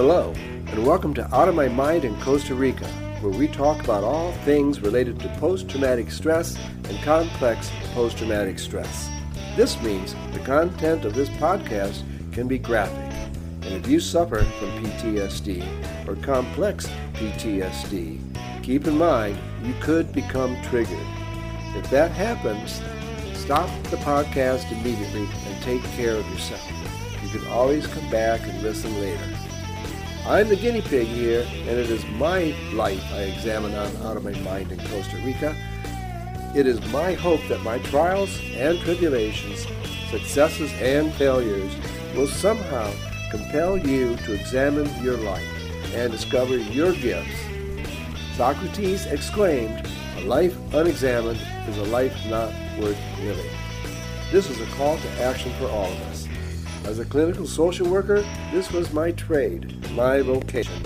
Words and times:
Hello, 0.00 0.32
and 0.68 0.86
welcome 0.86 1.12
to 1.14 1.34
Out 1.34 1.48
of 1.48 1.56
My 1.56 1.66
Mind 1.66 2.04
in 2.04 2.14
Costa 2.20 2.54
Rica, 2.54 2.86
where 3.20 3.36
we 3.36 3.48
talk 3.48 3.82
about 3.82 4.04
all 4.04 4.30
things 4.44 4.80
related 4.80 5.18
to 5.18 5.28
post 5.40 5.68
traumatic 5.68 6.12
stress 6.12 6.56
and 6.84 6.96
complex 7.02 7.68
post 7.94 8.16
traumatic 8.16 8.60
stress. 8.60 9.10
This 9.56 9.76
means 9.82 10.14
the 10.32 10.38
content 10.44 11.04
of 11.04 11.14
this 11.14 11.28
podcast 11.30 12.04
can 12.30 12.46
be 12.46 12.58
graphic, 12.58 13.12
and 13.62 13.74
if 13.74 13.88
you 13.88 13.98
suffer 13.98 14.44
from 14.44 14.84
PTSD 14.84 15.66
or 16.06 16.14
complex 16.24 16.86
PTSD, 17.14 18.20
keep 18.62 18.86
in 18.86 18.96
mind 18.96 19.36
you 19.64 19.74
could 19.80 20.12
become 20.12 20.56
triggered. 20.62 21.08
If 21.74 21.90
that 21.90 22.12
happens, 22.12 22.80
stop 23.36 23.68
the 23.90 23.96
podcast 23.96 24.70
immediately 24.70 25.28
and 25.46 25.62
take 25.64 25.82
care 25.96 26.14
of 26.14 26.30
yourself. 26.30 26.70
You 27.20 27.40
can 27.40 27.48
always 27.48 27.88
come 27.88 28.08
back 28.10 28.42
and 28.46 28.62
listen 28.62 28.94
later. 29.00 29.37
I'm 30.28 30.50
the 30.50 30.56
guinea 30.56 30.82
pig 30.82 31.06
here, 31.06 31.46
and 31.50 31.70
it 31.70 31.88
is 31.88 32.04
my 32.18 32.54
life 32.74 33.02
I 33.14 33.20
examine 33.22 33.74
on 33.74 33.96
out 34.02 34.18
of 34.18 34.24
my 34.24 34.38
mind 34.40 34.70
in 34.70 34.78
Costa 34.78 35.16
Rica. 35.24 35.56
It 36.54 36.66
is 36.66 36.84
my 36.92 37.14
hope 37.14 37.40
that 37.48 37.62
my 37.62 37.78
trials 37.78 38.38
and 38.52 38.78
tribulations, 38.80 39.66
successes 40.10 40.70
and 40.82 41.14
failures 41.14 41.74
will 42.14 42.26
somehow 42.26 42.92
compel 43.30 43.78
you 43.78 44.16
to 44.16 44.34
examine 44.34 44.86
your 45.02 45.16
life 45.16 45.48
and 45.94 46.12
discover 46.12 46.58
your 46.58 46.92
gifts. 46.92 47.40
Socrates 48.36 49.06
exclaimed, 49.06 49.88
A 50.18 50.24
life 50.26 50.54
unexamined 50.74 51.40
is 51.68 51.78
a 51.78 51.84
life 51.84 52.14
not 52.26 52.52
worth 52.78 53.00
living. 53.20 53.50
This 54.30 54.50
is 54.50 54.60
a 54.60 54.66
call 54.74 54.98
to 54.98 55.22
action 55.22 55.50
for 55.54 55.68
all 55.68 55.90
of 55.90 56.00
us. 56.02 56.17
As 56.84 56.98
a 56.98 57.04
clinical 57.04 57.46
social 57.46 57.88
worker, 57.88 58.24
this 58.50 58.72
was 58.72 58.92
my 58.92 59.12
trade, 59.12 59.90
my 59.92 60.22
vocation. 60.22 60.82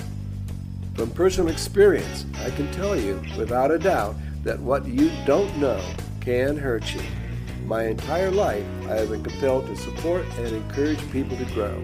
From 0.95 1.11
personal 1.11 1.51
experience, 1.51 2.27
I 2.45 2.51
can 2.51 2.71
tell 2.73 2.99
you 2.99 3.23
without 3.39 3.71
a 3.71 3.79
doubt 3.79 4.17
that 4.43 4.59
what 4.59 4.85
you 4.87 5.13
don't 5.27 5.57
know 5.59 5.81
can 6.21 6.57
hurt 6.57 6.93
you. 6.95 7.03
My 7.67 7.85
entire 7.85 8.31
life, 8.31 8.67
I 8.85 8.97
have 8.97 9.11
been 9.11 9.23
compelled 9.23 9.67
to 9.67 9.77
support 9.77 10.25
and 10.39 10.49
encourage 10.49 11.11
people 11.13 11.37
to 11.37 11.45
grow, 11.47 11.81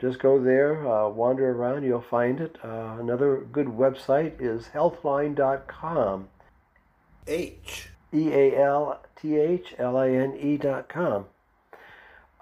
Just 0.00 0.20
go 0.20 0.40
there, 0.40 0.86
uh, 0.86 1.08
wander 1.08 1.50
around, 1.50 1.82
you'll 1.84 2.02
find 2.02 2.40
it. 2.40 2.56
Uh, 2.62 2.96
another 3.00 3.38
good 3.38 3.66
website 3.68 4.40
is 4.40 4.68
healthline.com. 4.74 6.28
H 7.26 7.88
E 8.12 8.32
A 8.32 8.62
L 8.62 9.00
T 9.16 9.36
H 9.36 9.74
L 9.78 9.96
I 9.96 10.10
N 10.10 10.36
E.com. 10.38 11.24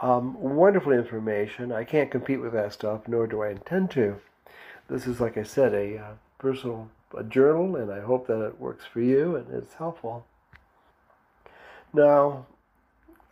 Um, 0.01 0.41
wonderful 0.41 0.93
information. 0.93 1.73
I 1.73 1.85
can't 1.85 2.11
compete 2.11 2.41
with 2.41 2.53
that 2.53 2.73
stuff, 2.73 3.09
nor 3.09 3.27
do 3.27 3.43
I 3.43 3.51
intend 3.51 3.91
to. 3.93 4.17
This 4.89 5.07
is, 5.07 5.21
like 5.21 5.39
I 5.39 5.43
said, 5.43 5.73
a 5.73 5.99
uh, 5.99 6.11
personal 6.39 6.91
a 7.17 7.25
journal, 7.25 7.77
and 7.77 7.91
I 7.91 8.01
hope 8.01 8.27
that 8.27 8.45
it 8.45 8.61
works 8.61 8.85
for 8.85 9.01
you 9.01 9.37
and 9.37 9.53
it's 9.53 9.75
helpful. 9.75 10.27
Now, 11.97 12.45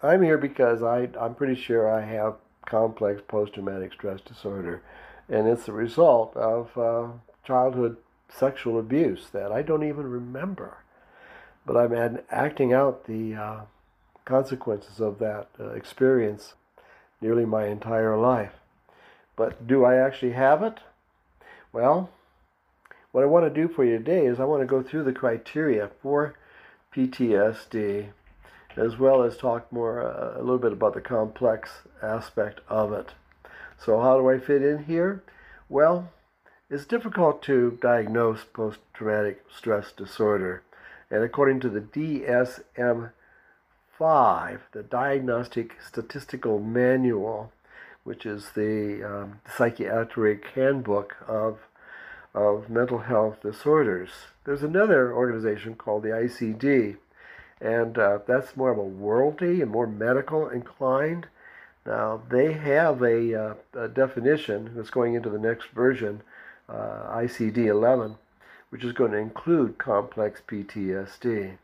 I'm 0.02 0.22
here 0.22 0.38
because 0.38 0.82
I, 0.82 1.10
I'm 1.20 1.34
pretty 1.34 1.54
sure 1.54 1.86
I 1.86 2.00
have 2.00 2.36
complex 2.64 3.20
post-traumatic 3.28 3.92
stress 3.92 4.22
disorder, 4.22 4.80
and 5.28 5.46
it's 5.46 5.66
the 5.66 5.72
result 5.72 6.34
of 6.34 6.78
uh, 6.78 7.08
childhood 7.46 7.98
sexual 8.30 8.78
abuse 8.78 9.26
that 9.34 9.52
I 9.52 9.60
don't 9.60 9.86
even 9.86 10.10
remember, 10.10 10.78
but 11.66 11.76
I'm 11.76 12.20
acting 12.30 12.72
out 12.72 13.04
the 13.04 13.34
uh, 13.34 13.60
consequences 14.24 14.98
of 14.98 15.18
that 15.18 15.48
uh, 15.60 15.72
experience 15.72 16.54
nearly 17.20 17.44
my 17.44 17.66
entire 17.66 18.16
life. 18.16 18.54
But 19.36 19.66
do 19.66 19.84
I 19.84 19.96
actually 19.96 20.32
have 20.32 20.62
it? 20.62 20.78
Well, 21.70 22.08
what 23.12 23.24
I 23.24 23.26
want 23.26 23.44
to 23.44 23.62
do 23.62 23.68
for 23.68 23.84
you 23.84 23.98
today 23.98 24.24
is 24.24 24.40
I 24.40 24.44
want 24.44 24.62
to 24.62 24.66
go 24.66 24.82
through 24.82 25.04
the 25.04 25.12
criteria 25.12 25.90
for 26.00 26.34
PTSD 26.96 28.06
as 28.76 28.98
well 28.98 29.22
as 29.22 29.36
talk 29.36 29.70
more 29.72 30.02
uh, 30.02 30.38
a 30.38 30.42
little 30.42 30.58
bit 30.58 30.72
about 30.72 30.94
the 30.94 31.00
complex 31.00 31.82
aspect 32.02 32.60
of 32.68 32.92
it. 32.92 33.10
So, 33.78 34.00
how 34.00 34.18
do 34.18 34.28
I 34.28 34.38
fit 34.38 34.62
in 34.62 34.84
here? 34.84 35.22
Well, 35.68 36.10
it's 36.70 36.86
difficult 36.86 37.42
to 37.42 37.78
diagnose 37.80 38.44
post 38.44 38.80
traumatic 38.92 39.44
stress 39.54 39.92
disorder, 39.92 40.62
and 41.10 41.22
according 41.22 41.60
to 41.60 41.68
the 41.68 41.80
DSM 41.80 43.12
5, 43.98 44.60
the 44.72 44.82
Diagnostic 44.82 45.76
Statistical 45.86 46.58
Manual, 46.58 47.52
which 48.02 48.26
is 48.26 48.50
the 48.54 49.02
um, 49.04 49.40
psychiatric 49.56 50.46
handbook 50.54 51.16
of, 51.28 51.58
of 52.34 52.68
mental 52.68 52.98
health 52.98 53.42
disorders, 53.42 54.10
there's 54.44 54.62
another 54.62 55.12
organization 55.12 55.74
called 55.74 56.02
the 56.02 56.08
ICD 56.08 56.96
and 57.60 57.98
uh, 57.98 58.18
that's 58.26 58.56
more 58.56 58.70
of 58.70 58.78
a 58.78 58.82
worldly 58.82 59.60
and 59.60 59.70
more 59.70 59.86
medical 59.86 60.48
inclined. 60.48 61.26
Now 61.86 62.22
they 62.28 62.52
have 62.52 63.02
a, 63.02 63.34
uh, 63.34 63.54
a 63.74 63.88
definition 63.88 64.72
that's 64.74 64.90
going 64.90 65.14
into 65.14 65.30
the 65.30 65.38
next 65.38 65.68
version, 65.68 66.22
uh, 66.68 67.16
ICD-11, 67.16 68.16
which 68.70 68.84
is 68.84 68.92
going 68.92 69.12
to 69.12 69.18
include 69.18 69.78
complex 69.78 70.40
PTSD. 70.46 71.56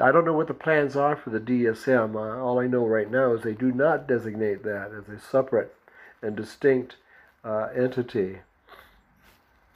I 0.00 0.10
don't 0.10 0.24
know 0.24 0.32
what 0.32 0.48
the 0.48 0.54
plans 0.54 0.96
are 0.96 1.16
for 1.16 1.30
the 1.30 1.40
DSM. 1.40 2.14
Uh, 2.14 2.42
all 2.42 2.58
I 2.58 2.66
know 2.66 2.86
right 2.86 3.10
now 3.10 3.34
is 3.34 3.42
they 3.42 3.52
do 3.52 3.72
not 3.72 4.08
designate 4.08 4.62
that 4.64 4.90
as 4.90 5.08
a 5.08 5.20
separate 5.20 5.74
and 6.22 6.34
distinct 6.34 6.96
uh, 7.44 7.68
entity. 7.74 8.38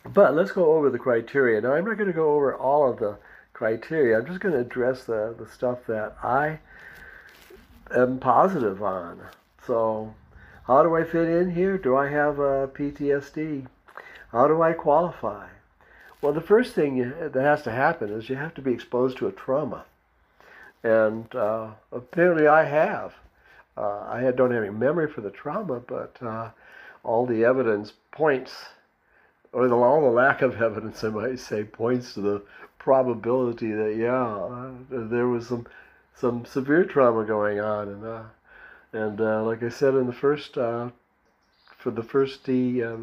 But 0.04 0.34
let's 0.34 0.52
go 0.52 0.72
over 0.72 0.88
the 0.88 0.98
criteria. 0.98 1.60
Now, 1.60 1.74
I'm 1.74 1.84
not 1.84 1.96
going 1.96 2.08
to 2.08 2.16
go 2.16 2.34
over 2.34 2.54
all 2.54 2.90
of 2.90 2.98
the 2.98 3.18
criteria. 3.56 4.18
I'm 4.18 4.26
just 4.26 4.40
going 4.40 4.54
to 4.54 4.60
address 4.60 5.04
the, 5.04 5.34
the 5.38 5.48
stuff 5.48 5.78
that 5.86 6.14
I 6.22 6.58
am 7.90 8.18
positive 8.18 8.82
on. 8.82 9.18
So, 9.66 10.14
how 10.66 10.82
do 10.82 10.94
I 10.94 11.04
fit 11.04 11.26
in 11.26 11.52
here? 11.52 11.78
Do 11.78 11.96
I 11.96 12.08
have 12.08 12.38
a 12.38 12.68
PTSD? 12.68 13.66
How 14.30 14.46
do 14.46 14.60
I 14.60 14.74
qualify? 14.74 15.46
Well, 16.20 16.34
the 16.34 16.42
first 16.42 16.74
thing 16.74 17.14
that 17.18 17.34
has 17.34 17.62
to 17.62 17.70
happen 17.70 18.10
is 18.10 18.28
you 18.28 18.36
have 18.36 18.52
to 18.56 18.60
be 18.60 18.72
exposed 18.72 19.16
to 19.18 19.26
a 19.26 19.32
trauma. 19.32 19.86
And 20.82 21.34
uh, 21.34 21.70
apparently 21.90 22.46
I 22.46 22.64
have. 22.64 23.14
Uh, 23.74 24.00
I 24.06 24.30
don't 24.32 24.50
have 24.50 24.64
any 24.64 24.72
memory 24.72 25.10
for 25.10 25.22
the 25.22 25.30
trauma, 25.30 25.80
but 25.80 26.16
uh, 26.20 26.50
all 27.02 27.24
the 27.24 27.44
evidence 27.44 27.94
points, 28.10 28.52
or 29.54 29.66
the, 29.66 29.74
all 29.74 30.02
the 30.02 30.08
lack 30.08 30.42
of 30.42 30.60
evidence, 30.62 31.02
I 31.02 31.08
might 31.08 31.38
say, 31.38 31.64
points 31.64 32.12
to 32.14 32.20
the 32.20 32.42
probability 32.78 33.72
that 33.72 33.96
yeah, 33.96 34.26
uh, 34.26 34.70
there 34.90 35.28
was 35.28 35.48
some 35.48 35.66
some 36.14 36.44
severe 36.44 36.84
trauma 36.84 37.24
going 37.24 37.60
on, 37.60 37.88
and 37.88 38.04
uh, 38.04 38.22
And 38.92 39.20
uh, 39.20 39.44
like 39.44 39.62
I 39.62 39.68
said 39.68 39.94
in 39.94 40.06
the 40.06 40.12
first, 40.12 40.56
uh, 40.56 40.90
for 41.76 41.90
the 41.90 42.02
first 42.02 42.44
the 42.44 42.82
uh, 42.82 42.96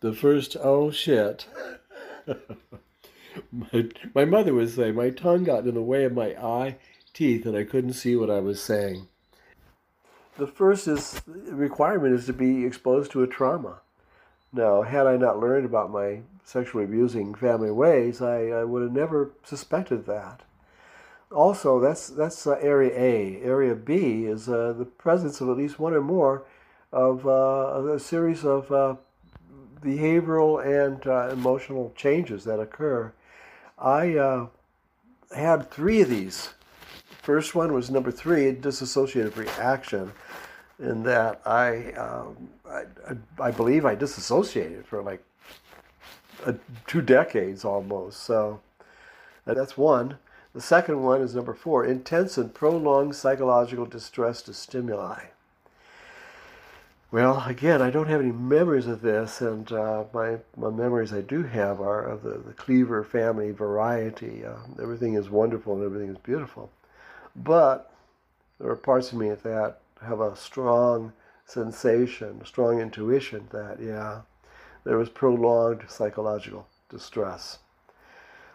the 0.00 0.12
first 0.12 0.56
oh 0.60 0.90
shit. 0.90 1.46
my, 3.52 3.88
my 4.14 4.24
mother 4.24 4.54
would 4.54 4.70
say 4.70 4.92
my 4.92 5.10
tongue 5.10 5.44
got 5.44 5.66
in 5.66 5.74
the 5.74 5.82
way 5.82 6.04
of 6.04 6.14
my 6.14 6.34
eye 6.42 6.76
teeth 7.12 7.46
and 7.46 7.56
I 7.56 7.64
couldn't 7.64 7.94
see 7.94 8.16
what 8.16 8.30
I 8.30 8.40
was 8.40 8.62
saying. 8.62 9.08
The 10.38 10.46
first 10.46 10.86
is 10.86 11.22
requirement 11.26 12.14
is 12.14 12.26
to 12.26 12.32
be 12.32 12.64
exposed 12.66 13.10
to 13.12 13.22
a 13.22 13.26
trauma. 13.26 13.80
Now, 14.56 14.80
had 14.80 15.06
I 15.06 15.18
not 15.18 15.38
learned 15.38 15.66
about 15.66 15.90
my 15.90 16.20
sexually 16.42 16.84
abusing 16.84 17.34
family 17.34 17.70
ways, 17.70 18.22
I, 18.22 18.46
I 18.46 18.64
would 18.64 18.80
have 18.80 18.92
never 18.92 19.32
suspected 19.44 20.06
that. 20.06 20.40
Also, 21.30 21.78
that's 21.78 22.08
that's 22.08 22.46
uh, 22.46 22.52
area 22.62 22.92
A. 22.98 23.42
Area 23.42 23.74
B 23.74 24.24
is 24.24 24.48
uh, 24.48 24.72
the 24.72 24.86
presence 24.86 25.42
of 25.42 25.50
at 25.50 25.58
least 25.58 25.78
one 25.78 25.92
or 25.92 26.00
more 26.00 26.44
of 26.90 27.26
uh, 27.26 27.92
a 27.92 28.00
series 28.00 28.46
of 28.46 28.72
uh, 28.72 28.96
behavioral 29.82 30.64
and 30.64 31.06
uh, 31.06 31.28
emotional 31.30 31.92
changes 31.94 32.44
that 32.44 32.58
occur. 32.58 33.12
I 33.78 34.16
uh, 34.16 34.46
had 35.34 35.70
three 35.70 36.00
of 36.00 36.08
these. 36.08 36.54
First 37.20 37.54
one 37.54 37.74
was 37.74 37.90
number 37.90 38.10
three, 38.10 38.54
dissociative 38.54 39.36
reaction 39.36 40.12
in 40.78 41.02
that 41.04 41.40
I, 41.46 41.92
um, 41.92 42.48
I, 42.68 42.82
I, 43.40 43.50
believe 43.50 43.84
I 43.84 43.94
disassociated 43.94 44.86
for 44.86 45.02
like 45.02 45.22
a, 46.44 46.54
two 46.86 47.00
decades 47.00 47.64
almost. 47.64 48.22
So 48.22 48.60
that's 49.44 49.76
one. 49.76 50.18
The 50.54 50.60
second 50.60 51.02
one 51.02 51.20
is 51.22 51.34
number 51.34 51.54
four 51.54 51.84
intense 51.84 52.38
and 52.38 52.54
prolonged 52.54 53.14
psychological 53.14 53.86
distress 53.86 54.42
to 54.42 54.54
stimuli. 54.54 55.24
Well, 57.12 57.44
again, 57.46 57.80
I 57.80 57.90
don't 57.90 58.08
have 58.08 58.20
any 58.20 58.32
memories 58.32 58.86
of 58.88 59.00
this, 59.00 59.40
and 59.40 59.70
uh, 59.70 60.04
my, 60.12 60.38
my 60.56 60.70
memories 60.70 61.12
I 61.12 61.20
do 61.20 61.44
have 61.44 61.80
are 61.80 62.02
of 62.02 62.22
the, 62.22 62.38
the 62.38 62.52
Cleaver 62.52 63.04
family 63.04 63.52
variety. 63.52 64.44
Uh, 64.44 64.56
everything 64.82 65.14
is 65.14 65.30
wonderful 65.30 65.74
and 65.74 65.84
everything 65.84 66.10
is 66.10 66.18
beautiful. 66.18 66.70
But 67.36 67.92
there 68.58 68.70
are 68.70 68.76
parts 68.76 69.12
of 69.12 69.18
me 69.18 69.30
that 69.30 69.78
have 70.02 70.20
a 70.20 70.36
strong 70.36 71.12
sensation, 71.44 72.44
strong 72.44 72.80
intuition 72.80 73.48
that, 73.50 73.78
yeah, 73.80 74.22
there 74.84 74.98
was 74.98 75.08
prolonged 75.08 75.84
psychological 75.88 76.66
distress. 76.88 77.58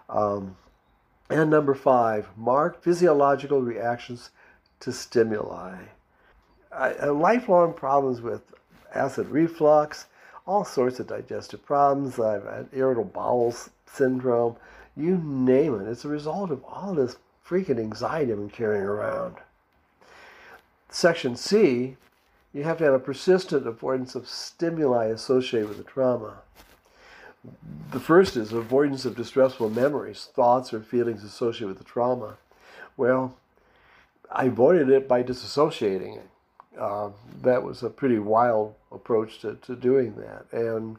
Um, 0.10 0.56
and 1.30 1.50
number 1.50 1.74
five, 1.74 2.28
marked 2.36 2.84
physiological 2.84 3.62
reactions 3.62 4.32
to 4.82 4.92
stimuli. 4.92 5.76
I, 6.72 7.06
lifelong 7.06 7.74
problems 7.74 8.22
with 8.22 8.42
acid 8.94 9.28
reflux, 9.28 10.08
all 10.46 10.66
sorts 10.66 11.00
of 11.00 11.08
digestive 11.08 11.66
problems. 11.66 12.20
I've 12.20 12.44
had 12.44 12.70
irritable 12.74 13.06
bowel 13.06 13.56
syndrome, 13.86 14.56
you 14.96 15.18
name 15.18 15.80
it. 15.80 15.88
It's 15.88 16.06
a 16.06 16.10
result 16.10 16.52
of 16.52 16.64
all 16.66 16.94
this 16.94 17.18
freaking 17.46 17.80
anxiety 17.80 18.32
I've 18.32 18.38
been 18.38 18.50
carrying 18.50 18.84
around. 18.84 19.38
Section 20.92 21.38
C, 21.38 21.96
you 22.54 22.64
have 22.64 22.78
to 22.80 22.84
have 22.84 22.94
a 22.94 23.00
persistent 23.00 23.66
avoidance 23.66 24.14
of 24.14 24.28
stimuli 24.28 25.06
associated 25.06 25.70
with 25.70 25.78
the 25.78 25.86
trauma. 25.86 26.40
The 27.92 28.00
first 28.00 28.36
is 28.36 28.52
avoidance 28.52 29.06
of 29.06 29.16
distressful 29.16 29.70
memories, 29.70 30.30
thoughts, 30.36 30.74
or 30.74 30.82
feelings 30.82 31.24
associated 31.24 31.70
with 31.70 31.78
the 31.78 31.86
trauma. 31.86 32.38
Well, 32.98 33.36
I 34.30 34.46
avoided 34.46 34.90
it 34.90 35.08
by 35.08 35.24
disassociating 35.24 36.18
it. 36.18 36.30
Uh, 36.78 37.12
that 37.42 37.64
was 37.64 37.84
a 37.84 37.90
pretty 37.90 38.20
wild 38.20 38.76
approach 38.92 39.40
to, 39.40 39.56
to 39.56 39.76
doing 39.76 40.16
that. 40.16 40.46
And, 40.52 40.98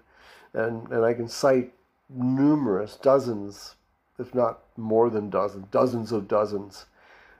and, 0.55 0.89
and 0.89 1.05
I 1.05 1.13
can 1.13 1.29
cite 1.29 1.73
numerous, 2.09 2.97
dozens, 2.97 3.75
if 4.19 4.35
not 4.35 4.61
more 4.77 5.11
than 5.11 5.29
dozens, 5.29 5.67
dozens 5.71 6.13
of 6.13 6.29
dozens 6.29 6.87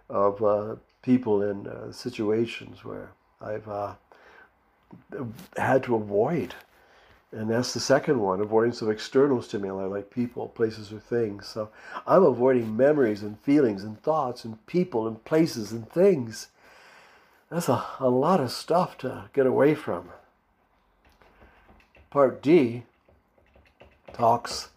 of 0.09 0.43
uh, 0.43 0.77
people 1.03 1.43
in 1.43 1.67
uh, 1.67 1.93
situations 1.93 2.85
where 2.85 3.11
I've 3.41 3.69
uh, 3.69 3.95
had 5.57 5.83
to 5.85 5.97
avoid. 5.97 6.55
And 7.33 7.51
that's 7.51 7.73
the 7.73 7.81
second 7.81 8.21
one 8.21 8.41
avoidance 8.41 8.83
of 8.83 8.91
external 8.91 9.41
stimuli 9.41 9.85
like 9.85 10.11
people, 10.11 10.49
places, 10.49 10.93
or 10.93 10.99
things. 10.99 11.47
So 11.47 11.71
I'm 12.07 12.23
avoiding 12.25 12.77
memories 12.77 13.23
and 13.23 13.39
feelings 13.41 13.85
and 13.85 14.01
thoughts 14.03 14.45
and 14.45 14.65
people 14.67 15.09
and 15.09 15.25
places 15.25 15.73
and 15.73 15.89
things. 15.89 16.49
That's 17.51 17.71
a, 17.71 17.85
a 17.99 18.11
lot 18.11 18.41
of 18.41 18.51
stuff 18.51 18.99
to 18.99 19.31
get 19.33 19.47
away 19.47 19.75
from. 19.75 20.11
Part 22.11 22.43
D 22.43 22.83
talks 24.13 24.69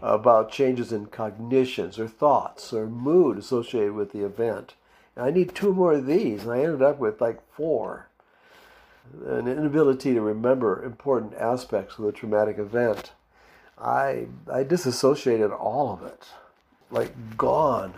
about 0.00 0.50
changes 0.50 0.92
in 0.92 1.06
cognitions 1.06 1.98
or 1.98 2.08
thoughts 2.08 2.72
or 2.72 2.86
mood 2.86 3.36
associated 3.36 3.92
with 3.92 4.12
the 4.12 4.24
event. 4.24 4.74
I 5.18 5.30
need 5.30 5.54
two 5.54 5.74
more 5.74 5.94
of 5.94 6.06
these, 6.06 6.42
and 6.42 6.52
I 6.52 6.60
ended 6.60 6.82
up 6.82 6.98
with 6.98 7.20
like 7.20 7.40
four. 7.52 8.08
An 9.26 9.48
inability 9.48 10.12
to 10.14 10.20
remember 10.20 10.84
important 10.84 11.34
aspects 11.34 11.98
of 11.98 12.04
the 12.04 12.12
traumatic 12.12 12.58
event. 12.58 13.12
I 13.78 14.26
I 14.52 14.64
disassociated 14.64 15.50
all 15.50 15.92
of 15.92 16.02
it, 16.02 16.26
like 16.90 17.36
gone, 17.36 17.94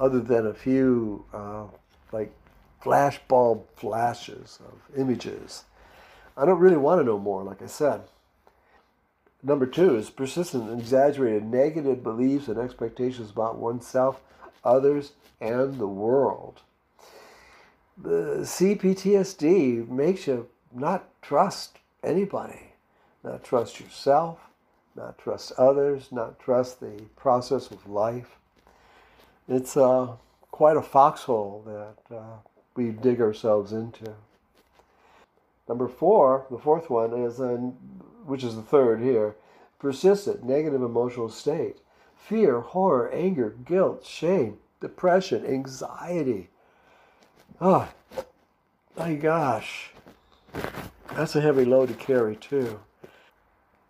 other 0.00 0.20
than 0.20 0.46
a 0.46 0.54
few 0.54 1.24
uh, 1.32 1.64
like 2.12 2.32
flashbulb 2.82 3.64
flashes 3.76 4.58
of 4.66 4.98
images. 4.98 5.64
I 6.36 6.44
don't 6.44 6.60
really 6.60 6.76
want 6.76 7.00
to 7.00 7.04
know 7.04 7.18
more, 7.18 7.42
like 7.42 7.62
I 7.62 7.66
said. 7.66 8.02
Number 9.42 9.66
two 9.66 9.96
is 9.96 10.10
persistent 10.10 10.78
exaggerated 10.78 11.44
negative 11.44 12.02
beliefs 12.02 12.48
and 12.48 12.58
expectations 12.58 13.30
about 13.30 13.58
oneself, 13.58 14.20
others, 14.66 15.12
and 15.40 15.78
the 15.78 15.86
world. 15.86 16.60
The 17.96 18.40
CPTSD 18.42 19.88
makes 19.88 20.26
you 20.26 20.48
not 20.74 21.08
trust 21.22 21.78
anybody, 22.02 22.72
not 23.24 23.42
trust 23.44 23.80
yourself, 23.80 24.38
not 24.94 25.18
trust 25.18 25.52
others, 25.56 26.10
not 26.10 26.38
trust 26.38 26.80
the 26.80 27.02
process 27.16 27.70
of 27.70 27.88
life. 27.88 28.36
It's 29.48 29.76
uh, 29.76 30.16
quite 30.50 30.76
a 30.76 30.82
foxhole 30.82 31.62
that 31.66 32.16
uh, 32.16 32.36
we 32.74 32.90
dig 32.90 33.20
ourselves 33.20 33.72
into. 33.72 34.12
Number 35.68 35.88
four, 35.88 36.46
the 36.50 36.58
fourth 36.58 36.90
one 36.90 37.12
is, 37.12 37.40
in, 37.40 37.74
which 38.24 38.44
is 38.44 38.56
the 38.56 38.62
third 38.62 39.00
here, 39.00 39.34
persistent 39.78 40.44
negative 40.44 40.82
emotional 40.82 41.28
state. 41.28 41.78
Fear, 42.16 42.60
horror, 42.60 43.10
anger, 43.12 43.50
guilt, 43.64 44.04
shame, 44.04 44.58
depression, 44.80 45.46
anxiety. 45.46 46.50
Oh, 47.60 47.88
my 48.96 49.14
gosh. 49.14 49.90
That's 51.14 51.36
a 51.36 51.40
heavy 51.40 51.64
load 51.64 51.88
to 51.88 51.94
carry, 51.94 52.36
too. 52.36 52.80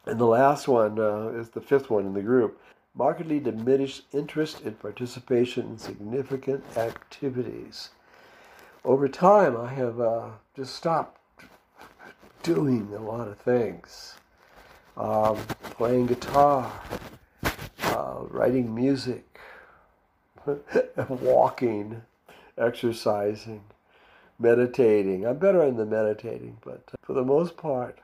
And 0.05 0.21
the 0.21 0.27
last 0.27 0.69
one 0.69 0.99
uh, 0.99 1.29
is 1.29 1.51
the 1.51 1.61
fifth 1.61 1.91
one 1.91 2.07
in 2.07 2.15
the 2.15 2.23
group 2.23 2.61
markedly 2.97 3.39
diminished 3.39 4.05
interest 4.13 4.63
in 4.63 4.73
participation 4.75 5.67
in 5.67 5.79
significant 5.79 6.65
activities. 6.77 7.91
Over 8.85 9.09
time, 9.09 9.57
I 9.57 9.69
have 9.75 10.01
uh, 10.01 10.29
just 10.55 10.75
stopped 10.75 11.21
doing 12.43 12.93
a 12.97 13.01
lot 13.01 13.29
of 13.29 13.39
things 13.39 14.15
um, 14.97 15.37
playing 15.63 16.07
guitar, 16.07 16.73
uh, 17.97 18.25
writing 18.29 18.75
music, 18.75 19.41
walking, 21.09 22.03
exercising, 22.59 23.63
meditating. 24.39 25.27
I'm 25.27 25.39
better 25.39 25.63
in 25.63 25.77
the 25.77 25.87
meditating, 25.87 26.59
but 26.65 26.83
for 27.03 27.15
the 27.15 27.25
most 27.25 27.57
part, 27.57 28.01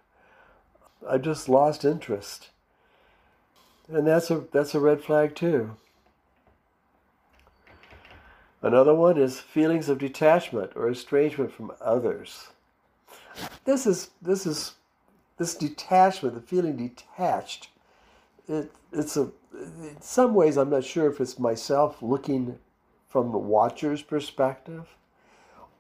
I've 1.09 1.23
just 1.23 1.49
lost 1.49 1.85
interest. 1.85 2.49
And 3.89 4.07
that's 4.07 4.31
a 4.31 4.45
that's 4.53 4.75
a 4.75 4.81
red 4.81 5.03
flag 5.03 5.35
too. 5.35 5.77
Another 8.63 8.95
one 8.95 9.19
is 9.19 9.41
feelings 9.41 9.89
of 9.89 9.99
detachment 9.99 10.73
or 10.77 10.89
estrangement 10.89 11.53
from 11.53 11.73
others. 11.81 12.49
This 13.65 13.87
is 13.87 14.11
this 14.23 14.47
is 14.47 14.75
this 15.37 15.55
detachment, 15.55 16.35
the 16.35 16.41
feeling 16.41 16.77
detached, 16.77 17.69
it, 18.49 18.71
it's 18.93 19.17
a, 19.17 19.31
in 19.55 20.01
some 20.01 20.35
ways, 20.35 20.57
I'm 20.57 20.71
not 20.71 20.85
sure 20.85 21.11
if 21.11 21.21
it's 21.21 21.39
myself 21.39 22.03
looking 22.03 22.59
from 23.09 23.33
the 23.33 23.39
watcher's 23.39 24.03
perspective 24.03 24.97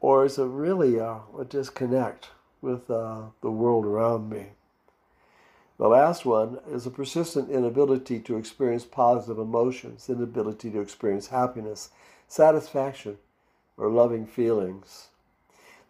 or 0.00 0.24
is 0.24 0.38
it 0.38 0.44
really 0.44 0.98
a, 0.98 1.20
a 1.38 1.44
disconnect 1.44 2.30
with 2.60 2.90
uh, 2.90 3.22
the 3.40 3.50
world 3.50 3.84
around 3.84 4.28
me. 4.30 4.48
The 5.78 5.88
last 5.88 6.24
one 6.24 6.60
is 6.70 6.86
a 6.86 6.90
persistent 6.90 7.50
inability 7.50 8.20
to 8.20 8.36
experience 8.36 8.84
positive 8.84 9.38
emotions, 9.38 10.08
inability 10.08 10.70
to 10.70 10.80
experience 10.80 11.28
happiness, 11.28 11.90
satisfaction, 12.28 13.18
or 13.76 13.88
loving 13.88 14.26
feelings. 14.26 15.08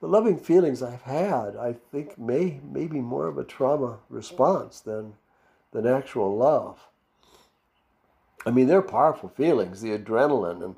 the 0.01 0.09
loving 0.09 0.39
feelings 0.39 0.83
I've 0.83 1.03
had, 1.03 1.57
I 1.57 1.75
think 1.75 2.19
may 2.19 2.61
maybe 2.65 3.01
more 3.01 3.27
of 3.29 3.39
a 3.39 3.45
trauma 3.45 3.99
response 4.09 4.81
than 4.81 5.15
than 5.73 5.87
actual 5.87 6.37
love. 6.37 6.89
I 8.45 8.51
mean, 8.51 8.67
they're 8.67 8.83
powerful 8.83 9.29
feelings, 9.29 9.81
the 9.81 9.97
adrenaline 9.97 10.65
and 10.65 10.77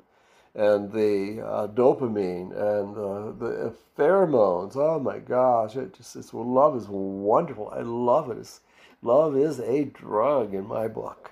and 0.55 0.93
the 0.93 1.45
uh, 1.45 1.67
dopamine 1.67 2.51
and 2.51 2.97
uh, 2.97 3.31
the 3.37 3.75
pheromones. 3.97 4.77
Oh 4.77 4.99
my 4.99 5.19
gosh, 5.19 5.75
it 5.75 5.93
just 5.93 6.15
it's, 6.15 6.33
love 6.33 6.77
is 6.77 6.87
wonderful. 6.87 7.69
I 7.75 7.81
love 7.81 8.31
it. 8.31 8.37
It's, 8.37 8.61
love 9.01 9.35
is 9.35 9.59
a 9.59 9.83
drug 9.83 10.53
in 10.53 10.65
my 10.65 10.87
book. 10.87 11.31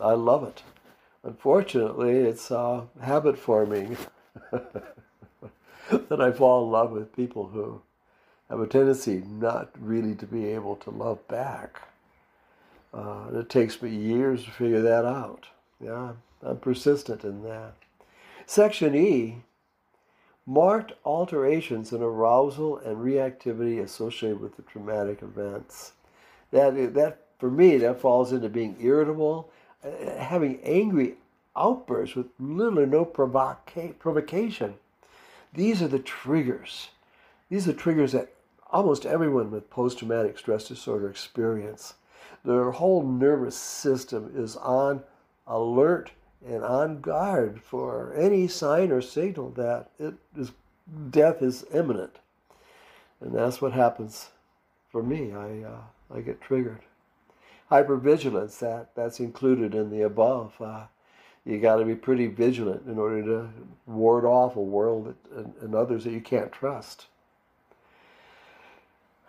I 0.00 0.12
love 0.12 0.42
it. 0.42 0.62
Unfortunately, 1.22 2.16
it's 2.16 2.50
uh, 2.50 2.82
habit 3.00 3.38
forming 3.38 3.96
that 4.50 6.20
I 6.20 6.32
fall 6.32 6.64
in 6.64 6.70
love 6.72 6.90
with 6.90 7.14
people 7.14 7.46
who 7.48 7.82
have 8.48 8.58
a 8.58 8.66
tendency 8.66 9.22
not 9.24 9.70
really 9.78 10.16
to 10.16 10.26
be 10.26 10.46
able 10.46 10.76
to 10.76 10.90
love 10.90 11.26
back. 11.28 11.82
Uh, 12.92 13.26
it 13.34 13.48
takes 13.48 13.80
me 13.80 13.90
years 13.90 14.44
to 14.44 14.50
figure 14.50 14.82
that 14.82 15.04
out. 15.04 15.46
Yeah, 15.82 16.12
I'm 16.42 16.58
persistent 16.58 17.24
in 17.24 17.42
that. 17.44 17.74
Section 18.46 18.94
E 18.94 19.42
marked 20.46 20.92
alterations 21.04 21.92
in 21.92 22.02
arousal 22.02 22.78
and 22.78 22.96
reactivity 22.96 23.80
associated 23.80 24.40
with 24.40 24.56
the 24.56 24.62
traumatic 24.62 25.22
events. 25.22 25.92
That, 26.50 26.94
that 26.94 27.26
for 27.38 27.50
me, 27.50 27.76
that 27.78 28.00
falls 28.00 28.32
into 28.32 28.48
being 28.48 28.76
irritable, 28.80 29.50
uh, 29.84 30.16
having 30.18 30.60
angry 30.62 31.14
outbursts 31.56 32.16
with 32.16 32.26
little 32.38 32.80
or 32.80 32.86
no 32.86 33.04
provoca- 33.04 33.98
provocation. 33.98 34.74
These 35.54 35.82
are 35.82 35.88
the 35.88 35.98
triggers. 35.98 36.88
These 37.48 37.68
are 37.68 37.72
triggers 37.72 38.12
that 38.12 38.32
almost 38.70 39.06
everyone 39.06 39.50
with 39.50 39.70
post 39.70 39.98
traumatic 39.98 40.38
stress 40.38 40.68
disorder 40.68 41.08
experience. 41.08 41.94
Their 42.44 42.70
whole 42.70 43.02
nervous 43.02 43.56
system 43.56 44.32
is 44.34 44.56
on 44.56 45.02
alert 45.46 46.12
and 46.46 46.64
on 46.64 47.00
guard 47.00 47.60
for 47.62 48.14
any 48.14 48.48
sign 48.48 48.90
or 48.90 49.02
signal 49.02 49.50
that 49.50 49.90
it 49.98 50.14
is 50.36 50.52
death 51.10 51.42
is 51.42 51.64
imminent. 51.72 52.18
And 53.20 53.34
that's 53.34 53.60
what 53.60 53.72
happens 53.72 54.30
for 54.90 55.02
me. 55.02 55.32
I 55.32 55.62
uh, 55.62 55.80
I 56.14 56.20
get 56.20 56.40
triggered. 56.40 56.80
Hypervigilance 57.70 58.58
that 58.58 58.94
that's 58.94 59.20
included 59.20 59.74
in 59.74 59.90
the 59.90 60.02
above. 60.02 60.54
Uh, 60.60 60.84
you 61.44 61.58
got 61.58 61.76
to 61.76 61.84
be 61.84 61.94
pretty 61.94 62.26
vigilant 62.26 62.86
in 62.86 62.98
order 62.98 63.22
to 63.22 63.48
ward 63.86 64.24
off 64.24 64.56
a 64.56 64.60
world 64.60 65.14
and, 65.34 65.52
and 65.60 65.74
others 65.74 66.04
that 66.04 66.12
you 66.12 66.20
can't 66.20 66.52
trust. 66.52 67.06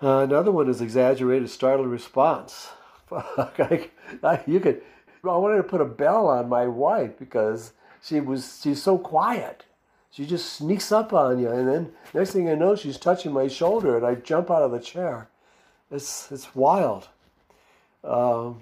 Uh, 0.01 0.17
another 0.19 0.51
one 0.51 0.69
is 0.69 0.81
exaggerated 0.81 1.49
startled 1.49 1.87
response. 1.87 2.69
I, 3.11 3.89
I, 4.23 4.41
you 4.47 4.59
could 4.59 4.81
I 5.23 5.37
wanted 5.37 5.57
to 5.57 5.63
put 5.63 5.81
a 5.81 5.85
bell 5.85 6.27
on 6.27 6.49
my 6.49 6.67
wife 6.67 7.17
because 7.19 7.73
she 8.01 8.19
was 8.19 8.59
she's 8.61 8.81
so 8.81 8.97
quiet. 8.97 9.65
She 10.09 10.25
just 10.25 10.53
sneaks 10.53 10.91
up 10.91 11.13
on 11.13 11.39
you, 11.39 11.49
and 11.49 11.67
then 11.67 11.93
next 12.13 12.31
thing 12.31 12.49
I 12.49 12.55
know, 12.55 12.75
she's 12.75 12.97
touching 12.97 13.31
my 13.31 13.47
shoulder, 13.47 13.95
and 13.95 14.05
I 14.05 14.15
jump 14.15 14.51
out 14.51 14.61
of 14.61 14.71
the 14.71 14.79
chair. 14.79 15.29
It's 15.89 16.31
it's 16.31 16.53
wild. 16.55 17.07
Um, 18.03 18.61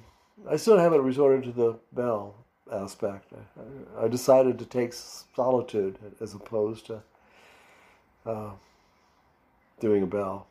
I 0.50 0.58
still 0.58 0.78
haven't 0.78 1.02
resorted 1.02 1.44
to 1.46 1.52
the 1.52 1.80
bell 1.94 2.36
aspect. 2.72 3.32
I, 3.34 4.06
I, 4.06 4.08
decided 4.08 4.60
to 4.60 4.66
take 4.66 4.94
solitude 4.94 5.98
as 6.20 6.34
opposed 6.34 6.86
to 6.88 7.02
uh, 8.26 8.52
doing 9.80 10.04
a 10.04 10.08
bell. 10.08 10.48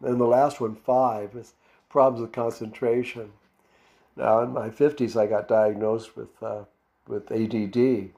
And 0.00 0.20
the 0.20 0.26
last 0.26 0.60
one, 0.60 0.76
five, 0.76 1.34
is 1.34 1.54
problems 1.90 2.22
with 2.22 2.32
concentration. 2.32 3.32
Now, 4.16 4.40
in 4.40 4.52
my 4.52 4.70
50s, 4.70 5.16
I 5.16 5.26
got 5.26 5.48
diagnosed 5.48 6.16
with, 6.16 6.42
uh, 6.42 6.64
with 7.06 7.30
ADD. 7.30 8.10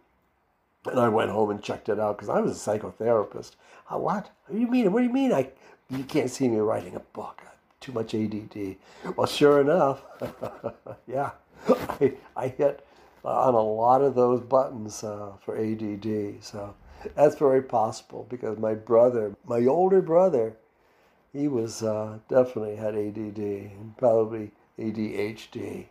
And 0.85 0.99
I 0.99 1.09
went 1.09 1.31
home 1.31 1.50
and 1.50 1.62
checked 1.62 1.88
it 1.88 1.99
out 1.99 2.17
because 2.17 2.29
I 2.29 2.41
was 2.41 2.52
a 2.52 2.71
psychotherapist. 2.71 3.52
What? 3.88 4.00
What 4.00 4.31
do 4.52 4.59
you 4.59 4.67
mean? 4.67 4.93
What 4.93 5.00
do 5.00 5.07
you 5.07 5.12
mean? 5.12 5.33
I, 5.33 5.50
you 5.91 6.05
can't 6.05 6.31
see 6.31 6.49
me 6.49 6.59
writing 6.59 6.97
a 6.97 7.00
book. 7.00 7.43
Too 7.81 7.93
much 7.93 8.14
ADD. 8.14 8.76
Well, 9.17 9.26
sure 9.26 9.61
enough, 9.61 10.02
yeah, 11.07 11.31
I, 11.69 12.14
I 12.37 12.49
hit 12.49 12.87
on 13.25 13.55
a 13.55 13.61
lot 13.61 14.02
of 14.02 14.14
those 14.14 14.41
buttons 14.41 15.02
uh, 15.02 15.33
for 15.45 15.57
ADD. 15.57 16.43
So 16.43 16.75
that's 17.14 17.37
very 17.37 17.62
possible 17.62 18.26
because 18.29 18.59
my 18.59 18.75
brother, 18.75 19.35
my 19.45 19.67
older 19.67 20.00
brother, 20.00 20.57
he 21.33 21.49
was 21.49 21.83
uh, 21.83 22.19
definitely 22.29 22.77
had 22.77 22.95
ADD 22.95 23.39
and 23.39 23.95
probably 23.97 24.51
ADHD. 24.79 25.87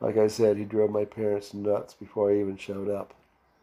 Like 0.00 0.16
I 0.16 0.28
said, 0.28 0.56
he 0.56 0.64
drove 0.64 0.90
my 0.90 1.04
parents 1.04 1.52
nuts 1.52 1.94
before 1.94 2.30
I 2.30 2.40
even 2.40 2.56
showed 2.56 2.88
up. 2.88 3.14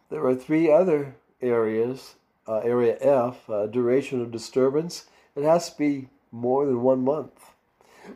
There 0.10 0.22
were 0.22 0.36
three 0.36 0.72
other 0.72 1.16
areas. 1.42 2.16
Uh, 2.50 2.60
area 2.60 2.98
F, 3.02 3.50
uh, 3.50 3.66
duration 3.68 4.22
of 4.22 4.32
disturbance. 4.32 5.08
It 5.36 5.44
has 5.44 5.70
to 5.70 5.78
be 5.78 6.08
more 6.32 6.66
than 6.66 6.82
one 6.82 7.04
month. 7.04 7.52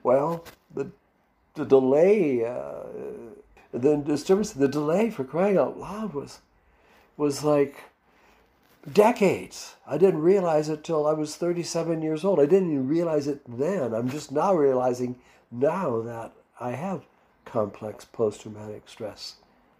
Well, 0.04 0.46
the, 0.74 0.90
the 1.56 1.66
delay, 1.66 2.46
uh, 2.46 2.84
the 3.74 3.98
disturbance, 3.98 4.54
the 4.54 4.70
delay 4.70 5.10
for 5.10 5.26
crying 5.26 5.58
out 5.58 5.78
loud 5.78 6.14
was, 6.14 6.40
was 7.18 7.44
like 7.44 7.76
decades. 8.90 9.76
I 9.86 9.98
didn't 9.98 10.22
realize 10.22 10.70
it 10.70 10.84
till 10.84 11.08
I 11.08 11.14
was 11.14 11.36
37 11.36 12.02
years 12.02 12.24
old. 12.24 12.40
I 12.40 12.46
didn't 12.46 12.72
even 12.72 12.88
realize 12.88 13.28
it 13.28 13.42
then. 13.48 13.94
I'm 13.94 14.10
just 14.10 14.32
now 14.32 14.54
realizing 14.54 15.18
now 15.52 16.02
that 16.02 16.34
I 16.60 16.72
have 16.72 17.04
complex 17.46 18.06
post 18.06 18.42
traumatic 18.42 18.84
stress 18.88 19.36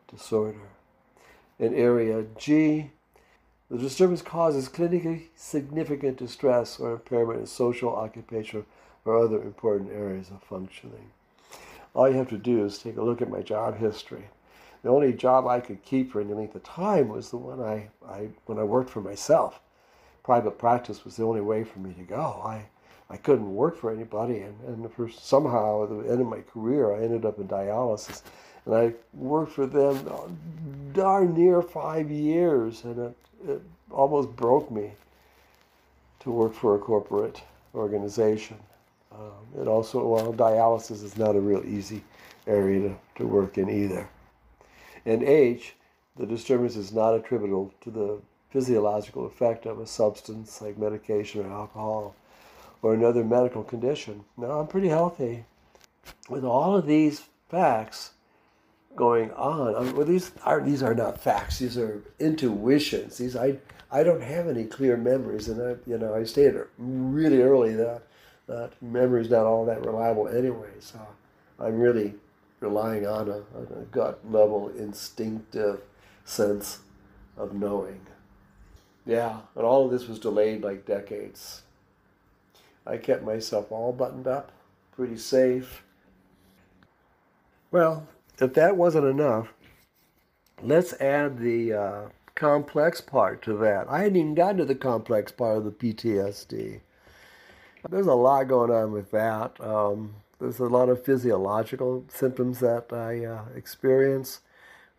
disorder. 0.08 0.70
In 1.60 1.74
area 1.74 2.26
G, 2.38 2.92
the 3.70 3.78
disturbance 3.78 4.22
causes 4.22 4.68
clinically 4.68 5.28
significant 5.36 6.18
distress 6.18 6.80
or 6.80 6.94
impairment 6.94 7.40
in 7.40 7.48
social, 7.48 7.96
occupational, 7.96 8.66
or 9.06 9.18
other 9.18 9.42
important 9.42 9.92
areas 9.92 10.30
of 10.30 10.44
functioning. 10.44 11.12
All 11.94 12.10
you 12.10 12.18
have 12.18 12.30
to 12.30 12.38
do 12.38 12.66
is 12.66 12.78
take 12.78 12.98
a 12.98 13.02
look 13.02 13.22
at 13.22 13.30
my 13.30 13.42
job 13.42 13.78
history. 13.78 14.26
The 14.84 14.90
only 14.90 15.14
job 15.14 15.46
I 15.48 15.60
could 15.60 15.84
keep 15.84 16.12
for 16.12 16.22
any 16.22 16.34
length 16.34 16.56
of 16.56 16.64
time 16.64 17.10
was 17.10 17.30
the 17.30 17.38
one 17.38 17.62
I, 17.62 17.90
I 18.08 18.30
when 18.46 18.58
I 18.58 18.64
worked 18.64 18.90
for 18.90 19.02
myself. 19.02 19.60
Private 20.24 20.58
practice 20.58 21.04
was 21.04 21.16
the 21.16 21.24
only 21.24 21.42
way 21.42 21.64
for 21.64 21.80
me 21.80 21.94
to 21.94 22.04
go. 22.04 22.42
I 22.44 22.66
I 23.12 23.18
couldn't 23.18 23.54
work 23.54 23.78
for 23.78 23.92
anybody, 23.92 24.40
and, 24.40 24.56
and 24.66 24.94
for 24.94 25.10
somehow 25.10 25.84
at 25.84 25.90
the 25.90 26.10
end 26.10 26.22
of 26.22 26.28
my 26.28 26.40
career, 26.40 26.96
I 26.96 27.04
ended 27.04 27.26
up 27.26 27.40
in 27.40 27.48
dialysis, 27.48 28.22
and 28.66 28.74
I 28.74 28.94
worked 29.14 29.52
for 29.52 29.66
them 29.66 30.08
darn 30.94 31.34
near 31.34 31.62
five 31.62 32.10
years, 32.10 32.86
and 32.86 32.98
it, 32.98 33.18
it 33.50 33.62
almost 33.92 34.34
broke 34.38 34.72
me 34.72 34.94
to 36.22 36.32
work 36.32 36.54
for 36.54 36.76
a 36.76 36.80
corporate 36.80 37.42
organization. 37.76 38.58
Um, 39.12 39.62
it 39.62 39.68
also, 39.68 40.08
well, 40.08 40.34
dialysis 40.34 41.04
is 41.04 41.18
not 41.18 41.36
a 41.36 41.42
real 41.42 41.66
easy 41.66 42.04
area 42.48 42.80
to, 42.88 42.96
to 43.18 43.28
work 43.28 43.58
in 43.58 43.70
either. 43.70 44.08
In 45.06 45.24
H, 45.24 45.76
the 46.18 46.26
disturbance 46.26 46.76
is 46.76 46.94
not 46.94 47.16
attributable 47.16 47.74
to 47.82 47.92
the 47.92 48.22
physiological 48.50 49.26
effect 49.26 49.66
of 49.66 49.80
a 49.80 49.88
substance 49.88 50.62
like 50.62 50.78
medication 50.78 51.46
or 51.46 51.52
alcohol 51.52 52.16
or 52.82 52.94
another 52.94 53.24
medical 53.24 53.64
condition. 53.64 54.24
Now, 54.38 54.60
I'm 54.60 54.68
pretty 54.68 54.90
healthy. 54.90 55.46
With 56.30 56.44
all 56.44 56.76
of 56.76 56.86
these 56.86 57.24
facts 57.50 58.12
going 58.96 59.32
on, 59.32 59.76
I 59.76 59.82
mean, 59.82 59.96
well, 59.96 60.06
these 60.06 60.32
are 60.44 60.62
these 60.62 60.84
are 60.84 60.96
not 60.96 61.22
facts. 61.22 61.60
These 61.60 61.78
are 61.78 62.04
intuitions. 62.20 63.18
These 63.18 63.36
I 63.36 63.58
I 63.92 64.04
don't 64.04 64.22
have 64.22 64.48
any 64.48 64.66
clear 64.66 64.98
memories, 64.98 65.48
and 65.48 65.62
I 65.62 65.76
you 65.90 65.98
know 65.98 66.16
I 66.16 66.24
stated 66.24 66.66
really 66.78 67.42
early 67.42 67.76
that 67.76 68.04
that 68.48 68.72
memory 68.82 69.22
is 69.22 69.30
not 69.30 69.46
all 69.46 69.66
that 69.66 69.86
reliable 69.86 70.28
anyway. 70.28 70.72
So 70.80 71.00
I'm 71.60 71.80
really 71.80 72.16
relying 72.62 73.06
on 73.06 73.28
a, 73.28 73.38
on 73.58 73.68
a 73.82 73.86
gut 73.92 74.20
level 74.32 74.70
instinctive 74.78 75.82
sense 76.24 76.80
of 77.38 77.54
knowing. 77.54 78.00
Yeah, 79.06 79.40
and 79.56 79.66
all 79.66 79.86
of 79.86 79.92
this 79.92 80.08
was 80.08 80.20
delayed 80.20 80.64
like 80.64 80.86
decades. 80.86 81.64
I 82.86 82.98
kept 82.98 83.24
myself 83.24 83.72
all 83.72 83.92
buttoned 83.92 84.28
up, 84.28 84.52
pretty 84.96 85.18
safe. 85.18 85.84
Well, 87.72 88.08
if 88.40 88.54
that 88.54 88.78
wasn't 88.78 89.06
enough, 89.06 89.54
let's 90.62 90.94
add 90.94 91.40
the 91.40 91.74
uh, 91.74 92.02
complex 92.36 93.02
part 93.02 93.42
to 93.44 93.54
that. 93.58 93.88
I 93.90 94.00
hadn't 94.00 94.18
even 94.18 94.36
gotten 94.36 94.58
to 94.58 94.66
the 94.66 94.76
complex 94.76 95.32
part 95.32 95.58
of 95.58 95.66
the 95.66 95.72
PTSD. 95.72 96.82
There's 97.90 98.08
a 98.08 98.14
lot 98.14 98.48
going 98.48 98.72
on 98.72 98.92
with 98.92 99.10
that. 99.12 99.60
Um, 99.60 100.14
there's 100.42 100.60
a 100.60 100.66
lot 100.66 100.90
of 100.90 101.06
physiological 101.06 102.04
symptoms 102.10 102.60
that 102.60 102.92
I 102.92 103.24
uh, 103.26 103.46
experience, 103.56 104.42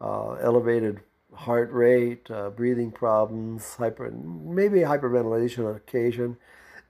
uh, 0.00 0.34
elevated 0.34 1.00
heart 1.34 1.72
rate, 1.72 2.30
uh, 2.30 2.50
breathing 2.50 2.92
problems, 2.92 3.74
hyper, 3.74 4.10
maybe 4.10 4.80
hyperventilation 4.80 5.68
on 5.68 5.74
occasion, 5.74 6.36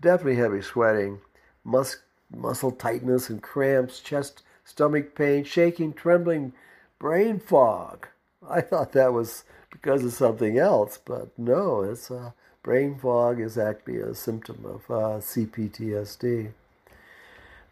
definitely 0.01 0.37
heavy 0.37 0.61
sweating, 0.61 1.21
mus- 1.65 2.03
muscle 2.31 2.73
tightness 2.73 3.31
and 3.31 3.43
cramps, 3.43 4.01
chest, 4.01 4.43
stomach 4.65 5.15
pain, 5.15 5.45
shaking, 5.45 5.95
trembling, 5.95 6.53
brain 6.99 7.39
fog. 7.39 8.09
I 8.49 8.61
thought 8.61 8.93
that 8.93 9.15
was 9.15 9.45
because 9.71 10.05
of 10.05 10.13
something 10.13 10.59
else, 10.59 10.99
but 11.03 11.31
no, 11.39 11.83
it's 11.83 12.11
uh, 12.11 12.33
brain 12.63 12.99
fog 12.99 13.41
is 13.41 13.57
actually 13.57 13.99
a 13.99 14.15
symptom 14.15 14.67
of 14.67 14.91
uh, 14.91 15.19
CPTSD. 15.21 16.53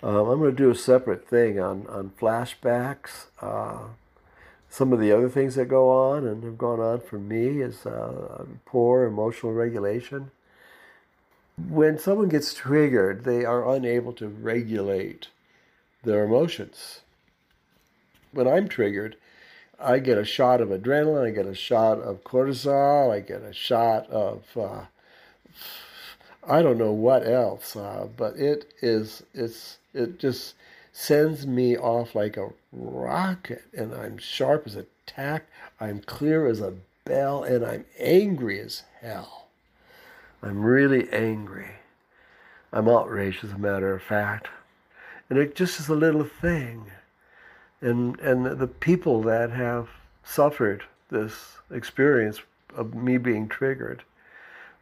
Um, 0.03 0.29
I'm 0.29 0.39
going 0.39 0.57
to 0.57 0.63
do 0.63 0.71
a 0.71 0.75
separate 0.75 1.29
thing 1.29 1.61
on, 1.61 1.87
on 1.89 2.13
flashbacks. 2.19 3.27
Uh, 3.41 3.89
some 4.71 4.93
of 4.93 5.01
the 5.01 5.13
other 5.13 5.29
things 5.29 5.57
that 5.57 5.67
go 5.67 5.91
on 5.91 6.27
and 6.27 6.43
have 6.45 6.57
gone 6.57 6.81
on 6.81 7.01
for 7.01 7.19
me 7.19 7.61
is 7.61 7.85
uh, 7.85 8.45
poor 8.65 9.05
emotional 9.05 9.53
regulation. 9.53 10.31
When 11.69 11.99
someone 11.99 12.29
gets 12.29 12.55
triggered, 12.55 13.25
they 13.25 13.45
are 13.45 13.69
unable 13.75 14.13
to 14.15 14.29
regulate 14.29 15.29
their 16.03 16.25
emotions. 16.25 17.01
When 18.33 18.49
I'm 18.49 18.69
triggered, 18.69 19.17
I 19.79 19.99
get 19.99 20.17
a 20.17 20.25
shot 20.25 20.61
of 20.61 20.69
adrenaline, 20.69 21.27
I 21.27 21.31
get 21.31 21.47
a 21.47 21.55
shot 21.55 21.99
of 21.99 22.25
cortisol, 22.25 23.13
I 23.13 23.21
get 23.21 23.43
a 23.43 23.53
shot 23.53 24.09
of 24.09 24.45
uh, 24.57 24.85
I 26.51 26.63
don't 26.63 26.79
know 26.79 26.91
what 26.91 27.29
else, 27.29 27.77
uh, 27.77 28.09
but 28.17 28.37
it 28.37 28.73
is 28.83 29.23
it's 29.33 29.79
it 29.95 30.19
just 30.19 30.55
sends 30.93 31.47
me 31.47 31.79
off 31.79 32.17
like 32.17 32.37
a 32.37 32.51
rocket, 32.73 33.63
and 33.73 33.95
I'm 33.95 34.19
sharp 34.19 34.67
as 34.67 34.75
a 34.75 34.87
tack, 35.07 35.47
I'm 35.79 36.01
clear 36.01 36.49
as 36.49 36.61
a 36.61 36.75
bell, 37.05 37.45
and 37.45 37.65
I'm 37.65 37.85
angry 38.01 38.59
as 38.59 38.83
hell. 39.01 39.47
I'm 40.43 40.63
really 40.65 41.09
angry. 41.13 41.71
I'm 42.73 42.89
outraged, 42.89 43.45
as 43.45 43.53
a 43.53 43.59
matter 43.59 43.95
of 43.95 44.03
fact, 44.03 44.49
and 45.29 45.39
it 45.39 45.55
just 45.55 45.79
is 45.79 45.89
a 45.89 45.95
little 45.95 46.25
thing, 46.25 46.91
and 47.81 48.19
and 48.19 48.45
the 48.59 48.67
people 48.67 49.23
that 49.23 49.51
have 49.51 49.89
suffered 50.25 50.83
this 51.11 51.59
experience 51.71 52.41
of 52.75 52.95
me 52.95 53.19
being 53.19 53.47
triggered, 53.47 54.03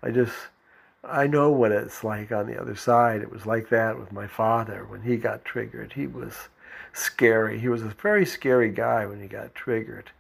I 0.03 0.13
just 0.13 0.35
I 1.05 1.27
know 1.27 1.51
what 1.51 1.73
it's 1.73 2.03
like 2.03 2.33
on 2.33 2.47
the 2.47 2.61
other 2.61 2.75
side. 2.75 3.23
It 3.23 3.31
was 3.31 3.47
like 3.47 3.69
that 3.71 3.99
with 3.99 4.13
my 4.13 4.27
father 4.27 4.85
when 4.89 5.03
he 5.03 5.17
got 5.17 5.45
triggered. 5.45 5.93
He 5.93 6.07
was 6.07 6.35
scary. 6.93 7.59
He 7.59 7.69
was 7.69 7.83
a 7.83 7.95
very 8.03 8.27
scary 8.27 8.71
guy 8.71 9.07
when 9.07 9.21
he 9.21 9.29
got 9.29 9.55
triggered. 9.55 10.11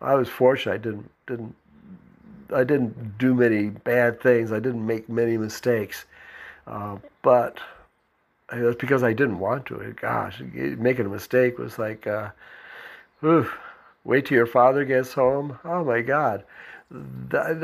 I 0.00 0.14
was 0.14 0.28
fortunate. 0.28 0.74
I 0.74 0.78
didn't 0.78 1.10
didn't 1.26 1.54
I 2.52 2.64
didn't 2.64 3.18
do 3.18 3.34
many 3.34 3.70
bad 3.70 4.20
things. 4.20 4.52
I 4.52 4.60
didn't 4.60 4.86
make 4.86 5.08
many 5.08 5.36
mistakes, 5.36 6.04
uh, 6.66 6.98
but 7.22 7.58
it's 8.52 8.80
because 8.80 9.02
I 9.02 9.12
didn't 9.12 9.38
want 9.38 9.66
to. 9.66 9.94
Gosh, 10.00 10.40
making 10.40 11.06
a 11.06 11.08
mistake 11.08 11.58
was 11.58 11.78
like, 11.78 12.06
uh, 12.06 12.30
oof, 13.24 13.56
wait 14.04 14.26
till 14.26 14.36
your 14.36 14.46
father 14.46 14.84
gets 14.84 15.12
home. 15.12 15.58
Oh 15.64 15.84
my 15.84 16.02
God, 16.02 16.44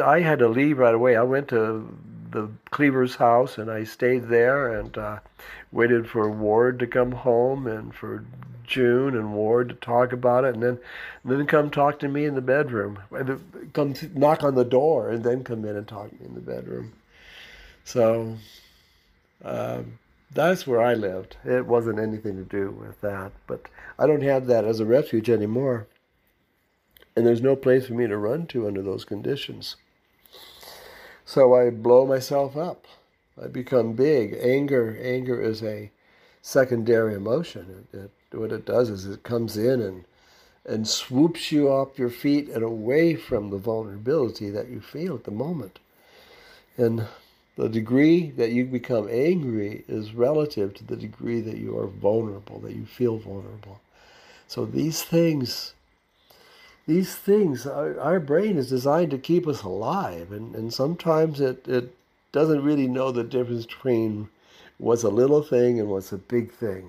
I 0.03 0.21
had 0.21 0.39
to 0.39 0.49
leave 0.49 0.79
right 0.79 0.95
away. 0.95 1.17
I 1.17 1.23
went 1.23 1.49
to 1.49 1.87
the 2.31 2.51
Cleaver's 2.71 3.17
house 3.17 3.59
and 3.59 3.71
I 3.71 3.85
stayed 3.85 4.29
there 4.29 4.79
and 4.79 4.97
uh, 4.97 5.19
waited 5.73 6.09
for 6.09 6.31
Ward 6.31 6.79
to 6.81 6.87
come 6.87 7.13
home 7.13 7.67
and 7.67 7.95
for 7.95 8.25
June 8.65 9.17
and 9.17 9.33
Ward 9.33 9.71
to 9.71 9.75
talk 9.75 10.13
about 10.13 10.45
it 10.45 10.55
and 10.55 10.63
then 10.63 10.79
and 11.23 11.33
then 11.33 11.47
come 11.47 11.71
talk 11.71 11.99
to 12.01 12.09
me 12.09 12.25
in 12.25 12.35
the 12.35 12.41
bedroom. 12.41 12.99
Come 13.73 13.95
knock 14.15 14.43
on 14.45 14.55
the 14.55 14.65
door 14.65 15.11
and 15.11 15.25
then 15.25 15.43
come 15.45 15.65
in 15.65 15.77
and 15.77 15.89
talk 15.89 16.11
to 16.11 16.17
me 16.17 16.27
in 16.27 16.35
the 16.35 16.41
bedroom. 16.41 16.93
So 17.85 18.37
uh, 19.45 19.83
that's 20.33 20.67
where 20.67 20.83
I 20.83 20.95
lived. 20.95 21.37
It 21.45 21.67
wasn't 21.67 21.99
anything 21.99 22.37
to 22.37 22.45
do 22.45 22.71
with 22.71 23.01
that, 23.01 23.33
but 23.47 23.67
I 23.99 24.07
don't 24.07 24.23
have 24.23 24.47
that 24.47 24.65
as 24.65 24.81
a 24.81 24.85
refuge 24.85 25.31
anymore. 25.31 25.87
And 27.17 27.27
there's 27.27 27.43
no 27.43 27.57
place 27.57 27.87
for 27.87 27.95
me 27.95 28.07
to 28.07 28.17
run 28.17 28.47
to 28.49 28.67
under 28.67 28.83
those 28.83 29.05
conditions. 29.05 29.77
So 31.29 31.53
I 31.53 31.69
blow 31.69 32.07
myself 32.07 32.57
up. 32.57 32.87
I 33.39 33.49
become 33.49 33.93
big. 33.93 34.35
Anger, 34.41 34.99
anger 34.99 35.39
is 35.43 35.63
a 35.63 35.91
secondary 36.41 37.13
emotion. 37.13 37.85
It, 37.93 37.99
it, 38.33 38.39
what 38.39 38.51
it 38.51 38.65
does 38.65 38.89
is 38.89 39.05
it 39.05 39.25
comes 39.25 39.59
in 39.59 39.83
and 39.83 40.07
and 40.65 40.89
swoops 40.89 41.53
you 41.53 41.69
off 41.69 41.99
your 41.99 42.09
feet 42.09 42.49
and 42.49 42.65
away 42.65 43.15
from 43.15 43.51
the 43.51 43.59
vulnerability 43.59 44.49
that 44.49 44.71
you 44.71 44.81
feel 44.81 45.17
at 45.17 45.25
the 45.25 45.31
moment. 45.31 45.79
And 46.79 47.07
the 47.57 47.69
degree 47.69 48.31
that 48.31 48.53
you 48.53 48.65
become 48.65 49.07
angry 49.11 49.85
is 49.87 50.15
relative 50.15 50.73
to 50.75 50.85
the 50.85 50.97
degree 50.97 51.43
that 51.43 51.59
you 51.59 51.77
are 51.79 51.89
vulnerable, 51.89 52.59
that 52.61 52.75
you 52.75 52.87
feel 52.87 53.19
vulnerable. 53.19 53.81
So 54.47 54.65
these 54.65 55.03
things 55.03 55.75
these 56.89 57.15
things, 57.15 57.67
our, 57.67 58.01
our, 58.01 58.19
brain 58.19 58.57
is 58.57 58.71
designed 58.71 59.11
to 59.11 59.19
keep 59.19 59.47
us 59.47 59.63
alive, 59.63 60.33
and, 60.33 60.55
and 60.55 60.73
sometimes 60.73 61.39
it, 61.39 61.69
it 61.69 61.95
doesn't 62.33 62.65
really 62.65 62.87
know 62.87 63.13
the 63.13 63.23
difference 63.23 63.67
between 63.67 64.31
what's 64.79 65.03
a 65.03 65.11
little 65.11 65.43
thing 65.43 65.79
and 65.79 65.91
what's 65.91 66.13
a 66.13 66.17
big 66.17 66.51
thing. 66.51 66.89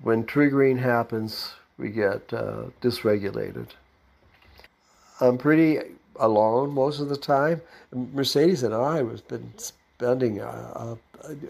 When 0.00 0.22
triggering 0.22 0.78
happens, 0.78 1.54
we 1.76 1.88
get 1.88 2.32
uh, 2.32 2.66
dysregulated. 2.80 3.66
I'm 5.20 5.38
pretty 5.38 5.80
alone 6.20 6.70
most 6.70 7.00
of 7.00 7.08
the 7.08 7.16
time. 7.16 7.62
Mercedes 7.92 8.62
and 8.62 8.72
I 8.72 8.98
have 8.98 9.26
been 9.26 9.52
spending 9.56 10.40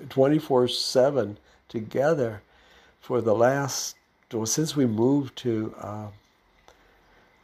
24 0.08 0.60
uh, 0.60 0.64
uh, 0.64 0.68
7 0.68 1.36
together 1.68 2.40
for 3.02 3.20
the 3.20 3.34
last, 3.34 3.96
well, 4.32 4.46
since 4.46 4.74
we 4.74 4.86
moved 4.86 5.36
to 5.36 5.74
uh, 5.78 6.06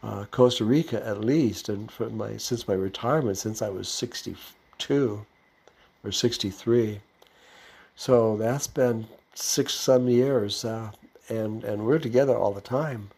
uh, 0.03 0.25
Costa 0.31 0.65
Rica 0.65 1.05
at 1.07 1.21
least, 1.21 1.69
and 1.69 1.91
for 1.91 2.09
my 2.11 2.37
since 2.37 2.67
my 2.67 2.75
retirement, 2.75 3.39
since 3.39 3.61
I 3.63 3.69
was 3.69 3.89
62 3.89 5.27
or 6.05 6.13
63. 6.13 7.01
So 7.97 8.37
that's 8.37 8.67
been 8.67 9.07
six 9.35 9.75
some 9.75 10.09
years, 10.09 10.65
uh, 10.65 10.91
and 11.29 11.65
and 11.65 11.87
we're 11.87 11.99
together 11.99 12.37
all 12.37 12.53
the 12.53 12.61
time. 12.61 13.11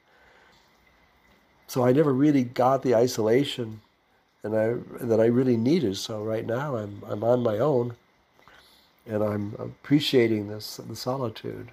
So 1.68 1.84
I 1.84 1.92
never 1.92 2.12
really 2.12 2.44
got 2.44 2.82
the 2.82 2.94
isolation, 2.94 3.80
and 4.42 4.56
I 4.56 4.74
that 5.04 5.20
I 5.20 5.26
really 5.26 5.56
needed. 5.56 5.96
So 5.96 6.22
right 6.22 6.44
now 6.44 6.76
I'm 6.76 7.02
I'm 7.06 7.22
on 7.22 7.42
my 7.42 7.58
own, 7.58 7.94
and 9.06 9.22
I'm 9.22 9.54
appreciating 9.58 10.48
this 10.48 10.76
the 10.76 10.96
solitude. 10.96 11.70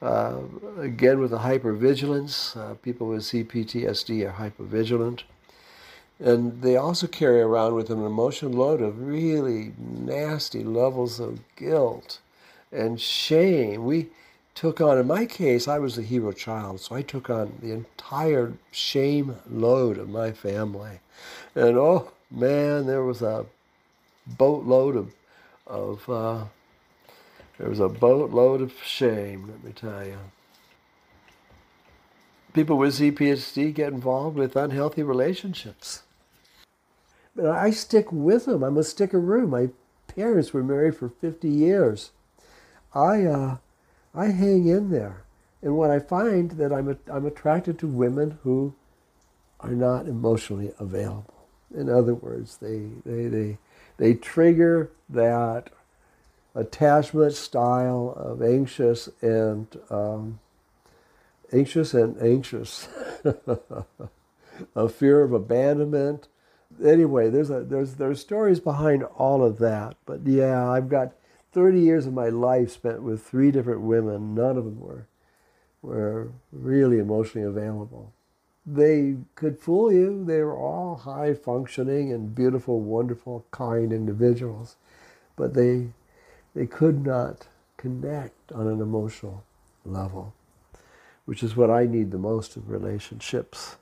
Uh, 0.00 0.38
again, 0.78 1.18
with 1.18 1.30
the 1.30 1.38
hypervigilance, 1.38 2.56
uh, 2.56 2.74
people 2.74 3.08
with 3.08 3.22
CPTSD 3.22 4.28
are 4.28 4.50
hypervigilant. 4.50 5.22
And 6.20 6.62
they 6.62 6.76
also 6.76 7.06
carry 7.06 7.40
around 7.40 7.74
with 7.74 7.88
them 7.88 8.00
an 8.00 8.06
emotional 8.06 8.52
load 8.52 8.80
of 8.80 9.00
really 9.00 9.72
nasty 9.78 10.64
levels 10.64 11.20
of 11.20 11.40
guilt 11.56 12.20
and 12.72 13.00
shame. 13.00 13.84
We 13.84 14.08
took 14.54 14.80
on, 14.80 14.98
in 14.98 15.06
my 15.06 15.26
case, 15.26 15.68
I 15.68 15.78
was 15.78 15.96
the 15.96 16.02
hero 16.02 16.32
child, 16.32 16.80
so 16.80 16.96
I 16.96 17.02
took 17.02 17.30
on 17.30 17.58
the 17.62 17.70
entire 17.72 18.54
shame 18.72 19.36
load 19.48 19.98
of 19.98 20.08
my 20.08 20.32
family. 20.32 20.98
And 21.54 21.76
oh 21.76 22.10
man, 22.30 22.86
there 22.86 23.04
was 23.04 23.22
a 23.22 23.46
boatload 24.26 24.96
of, 24.96 25.14
of 25.66 26.10
uh, 26.10 26.44
there 27.58 27.68
was 27.68 27.80
a 27.80 27.88
boatload 27.88 28.60
of 28.60 28.72
shame, 28.82 29.48
let 29.48 29.64
me 29.64 29.72
tell 29.72 30.06
you. 30.06 30.18
People 32.52 32.78
with 32.78 32.98
CPTSD 32.98 33.74
get 33.74 33.92
involved 33.92 34.36
with 34.36 34.56
unhealthy 34.56 35.02
relationships. 35.02 36.02
But 37.34 37.46
I 37.46 37.70
stick 37.70 38.10
with 38.10 38.46
them. 38.46 38.62
I'm 38.62 38.76
a 38.76 38.80
stickeroo. 38.80 39.48
My 39.48 39.68
parents 40.06 40.52
were 40.52 40.62
married 40.62 40.96
for 40.96 41.08
50 41.08 41.48
years. 41.48 42.10
I, 42.94 43.24
uh, 43.24 43.56
I 44.14 44.26
hang 44.26 44.66
in 44.66 44.90
there. 44.90 45.24
And 45.62 45.76
when 45.76 45.90
I 45.90 45.98
find 45.98 46.52
that 46.52 46.72
I'm, 46.72 46.88
a, 46.88 46.96
I'm 47.12 47.26
attracted 47.26 47.78
to 47.80 47.86
women 47.86 48.38
who 48.42 48.74
are 49.60 49.70
not 49.70 50.06
emotionally 50.06 50.72
available. 50.78 51.46
In 51.74 51.88
other 51.88 52.14
words, 52.14 52.56
they, 52.58 52.88
they, 53.04 53.26
they, 53.26 53.58
they 53.98 54.14
trigger 54.14 54.90
that 55.08 55.70
attachment 56.58 57.34
style 57.34 58.14
of 58.16 58.42
anxious 58.42 59.08
and 59.22 59.66
um, 59.90 60.40
anxious 61.52 61.94
and 61.94 62.20
anxious, 62.20 62.88
a 64.76 64.88
fear 64.88 65.22
of 65.22 65.32
abandonment. 65.32 66.28
Anyway, 66.84 67.30
there's 67.30 67.50
a 67.50 67.60
there's 67.62 67.94
there's 67.94 68.20
stories 68.20 68.60
behind 68.60 69.04
all 69.04 69.44
of 69.44 69.58
that. 69.58 69.96
But 70.06 70.26
yeah, 70.26 70.68
I've 70.68 70.88
got 70.88 71.12
30 71.52 71.80
years 71.80 72.06
of 72.06 72.12
my 72.12 72.28
life 72.28 72.70
spent 72.70 73.02
with 73.02 73.22
three 73.22 73.50
different 73.50 73.80
women. 73.82 74.34
None 74.34 74.56
of 74.58 74.64
them 74.64 74.80
were 74.80 75.06
were 75.82 76.32
really 76.52 76.98
emotionally 76.98 77.46
available. 77.46 78.12
they 78.66 79.16
could 79.34 79.58
fool 79.58 79.92
you. 79.92 80.24
They 80.24 80.42
were 80.42 80.56
all 80.56 80.96
high 80.96 81.34
functioning 81.34 82.12
and 82.12 82.34
beautiful, 82.34 82.80
wonderful, 82.80 83.46
kind 83.50 83.92
individuals, 83.92 84.76
but 85.36 85.54
they 85.54 85.88
they 86.54 86.66
could 86.66 87.04
not 87.04 87.48
connect 87.76 88.52
on 88.52 88.66
an 88.66 88.80
emotional 88.80 89.44
level, 89.84 90.34
which 91.24 91.42
is 91.42 91.56
what 91.56 91.70
I 91.70 91.86
need 91.86 92.10
the 92.10 92.18
most 92.18 92.56
in 92.56 92.64
relationships. 92.66 93.76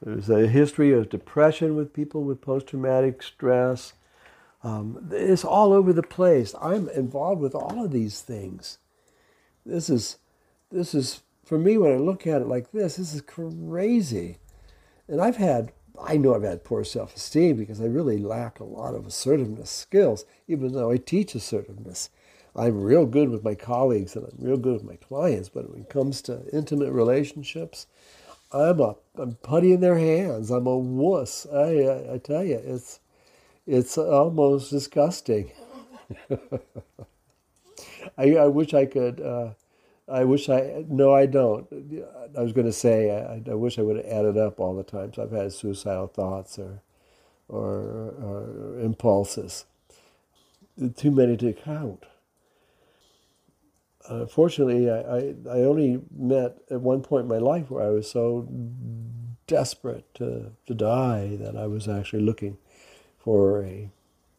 There's 0.00 0.30
a 0.30 0.46
history 0.46 0.92
of 0.92 1.10
depression 1.10 1.74
with 1.74 1.92
people 1.92 2.22
with 2.22 2.40
post 2.40 2.68
traumatic 2.68 3.22
stress. 3.22 3.94
Um, 4.62 5.10
it's 5.12 5.44
all 5.44 5.72
over 5.72 5.92
the 5.92 6.02
place. 6.02 6.54
I'm 6.60 6.88
involved 6.90 7.40
with 7.40 7.54
all 7.54 7.84
of 7.84 7.90
these 7.90 8.20
things. 8.20 8.78
This 9.66 9.90
is, 9.90 10.18
this 10.70 10.94
is 10.94 11.22
for 11.44 11.58
me 11.58 11.76
when 11.78 11.92
I 11.92 11.96
look 11.96 12.26
at 12.26 12.42
it 12.42 12.46
like 12.46 12.70
this. 12.72 12.96
This 12.96 13.14
is 13.14 13.20
crazy, 13.22 14.38
and 15.08 15.20
I've 15.20 15.36
had. 15.36 15.72
I 16.02 16.16
know 16.16 16.34
I've 16.34 16.42
had 16.42 16.64
poor 16.64 16.84
self 16.84 17.16
esteem 17.16 17.56
because 17.56 17.80
I 17.80 17.86
really 17.86 18.18
lack 18.18 18.60
a 18.60 18.64
lot 18.64 18.94
of 18.94 19.06
assertiveness 19.06 19.70
skills, 19.70 20.24
even 20.46 20.72
though 20.72 20.90
I 20.90 20.96
teach 20.96 21.34
assertiveness. 21.34 22.10
I'm 22.56 22.82
real 22.82 23.06
good 23.06 23.28
with 23.30 23.44
my 23.44 23.54
colleagues 23.54 24.16
and 24.16 24.26
I'm 24.26 24.36
real 24.38 24.56
good 24.56 24.74
with 24.74 24.84
my 24.84 24.96
clients, 24.96 25.48
but 25.48 25.70
when 25.70 25.82
it 25.82 25.90
comes 25.90 26.22
to 26.22 26.42
intimate 26.52 26.92
relationships, 26.92 27.86
I'm 28.52 28.80
a 28.80 28.96
I'm 29.16 29.34
putty 29.36 29.72
in 29.72 29.80
their 29.80 29.98
hands. 29.98 30.50
I'm 30.50 30.66
a 30.66 30.76
wuss. 30.76 31.46
I, 31.52 31.84
I, 31.84 32.14
I 32.14 32.18
tell 32.18 32.44
you, 32.44 32.60
it's 32.64 33.00
it's 33.66 33.98
almost 33.98 34.70
disgusting. 34.70 35.52
I, 38.16 38.36
I 38.36 38.46
wish 38.46 38.74
I 38.74 38.86
could. 38.86 39.20
Uh, 39.20 39.50
I 40.10 40.24
wish 40.24 40.48
I. 40.48 40.84
No, 40.88 41.14
I 41.14 41.26
don't. 41.26 41.66
I 42.36 42.42
was 42.42 42.52
going 42.52 42.66
to 42.66 42.72
say 42.72 43.10
I, 43.10 43.50
I 43.50 43.54
wish 43.54 43.78
I 43.78 43.82
would 43.82 43.96
have 43.96 44.06
added 44.06 44.36
up 44.38 44.58
all 44.60 44.74
the 44.74 44.82
times 44.82 45.18
I've 45.18 45.32
had 45.32 45.52
suicidal 45.52 46.08
thoughts 46.08 46.58
or 46.58 46.82
or, 47.48 48.14
or 48.22 48.80
impulses. 48.80 49.64
Too 50.96 51.10
many 51.10 51.36
to 51.38 51.52
count. 51.52 52.04
Unfortunately, 54.08 54.90
I, 54.90 55.00
I, 55.00 55.34
I 55.50 55.60
only 55.64 56.00
met 56.16 56.58
at 56.70 56.80
one 56.80 57.02
point 57.02 57.24
in 57.24 57.28
my 57.28 57.38
life 57.38 57.70
where 57.70 57.84
I 57.84 57.90
was 57.90 58.10
so 58.10 58.48
desperate 59.46 60.14
to, 60.14 60.52
to 60.66 60.74
die 60.74 61.36
that 61.36 61.56
I 61.56 61.66
was 61.66 61.88
actually 61.88 62.22
looking 62.22 62.58
for 63.18 63.64
a 63.64 63.90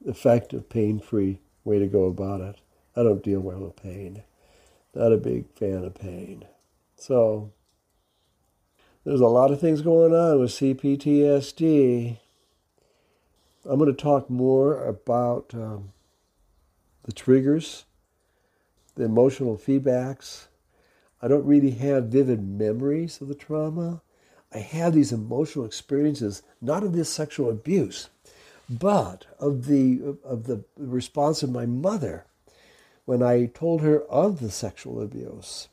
effective, 0.06 0.70
pain-free 0.70 1.40
way 1.64 1.78
to 1.78 1.88
go 1.88 2.06
about 2.06 2.42
it. 2.42 2.56
I 2.96 3.04
don't 3.04 3.24
deal 3.24 3.42
well 3.42 3.60
with 3.60 3.76
pain. 3.76 4.24
Not 5.00 5.14
a 5.14 5.18
big 5.18 5.46
fan 5.56 5.86
of 5.86 5.96
pain. 5.96 6.44
So 6.98 7.54
there's 9.06 9.22
a 9.22 9.28
lot 9.28 9.50
of 9.50 9.62
things 9.62 9.82
going 9.82 10.14
on 10.14 10.42
with 10.42 10.52
CPTSD. 10.52 12.18
I'm 13.64 13.80
going 13.80 13.96
to 13.96 14.02
talk 14.02 14.30
more 14.30 14.84
about 14.84 15.54
um, 15.54 15.94
the 17.04 17.14
triggers 17.14 17.86
the 18.96 19.06
emotional 19.06 19.58
feedbacks. 19.58 20.48
I 21.22 21.30
don't 21.30 21.46
really 21.46 21.72
have 21.72 22.08
vivid 22.08 22.46
memories 22.46 23.22
of 23.22 23.30
the 23.30 23.36
trauma. 23.36 24.02
I 24.54 24.58
have 24.58 24.94
these 24.94 25.14
emotional 25.14 25.64
experiences, 25.64 26.44
not 26.60 26.84
of 26.84 26.92
this 26.92 27.10
sexual 27.10 27.50
abuse, 27.50 28.10
but 28.70 29.28
of 29.40 29.68
the 29.68 30.18
of 30.26 30.48
the 30.48 30.66
response 30.76 31.42
of 31.42 31.52
my 31.52 31.66
mother 31.66 32.26
when 33.10 33.24
I 33.24 33.48
told 33.48 33.82
her 33.82 34.04
of 34.04 34.40
the 34.40 34.52
sexual 34.52 35.02
abuse. 35.02 35.68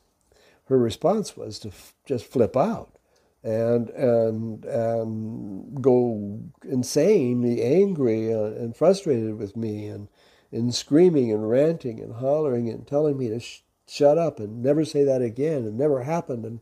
Her 0.69 0.77
response 0.79 1.37
was 1.37 1.59
to 1.59 1.67
f- 1.67 1.93
just 2.03 2.25
flip 2.25 2.57
out 2.57 2.97
and 3.43 3.91
and 3.91 4.65
and 4.65 5.79
go 5.79 6.39
insanely 6.67 7.61
angry 7.61 8.33
uh, 8.33 8.45
and 8.45 8.75
frustrated 8.75 9.37
with 9.37 9.55
me 9.55 9.85
and 9.85 10.07
and 10.51 10.73
screaming 10.73 11.31
and 11.31 11.47
ranting 11.47 11.99
and 11.99 12.15
hollering 12.15 12.69
and 12.69 12.87
telling 12.87 13.19
me 13.19 13.27
to 13.27 13.39
sh- 13.39 13.61
shut 13.87 14.17
up 14.17 14.39
and 14.39 14.63
never 14.63 14.83
say 14.83 15.03
that 15.03 15.21
again 15.21 15.57
and 15.57 15.77
never 15.77 16.01
happened 16.01 16.43
and 16.43 16.59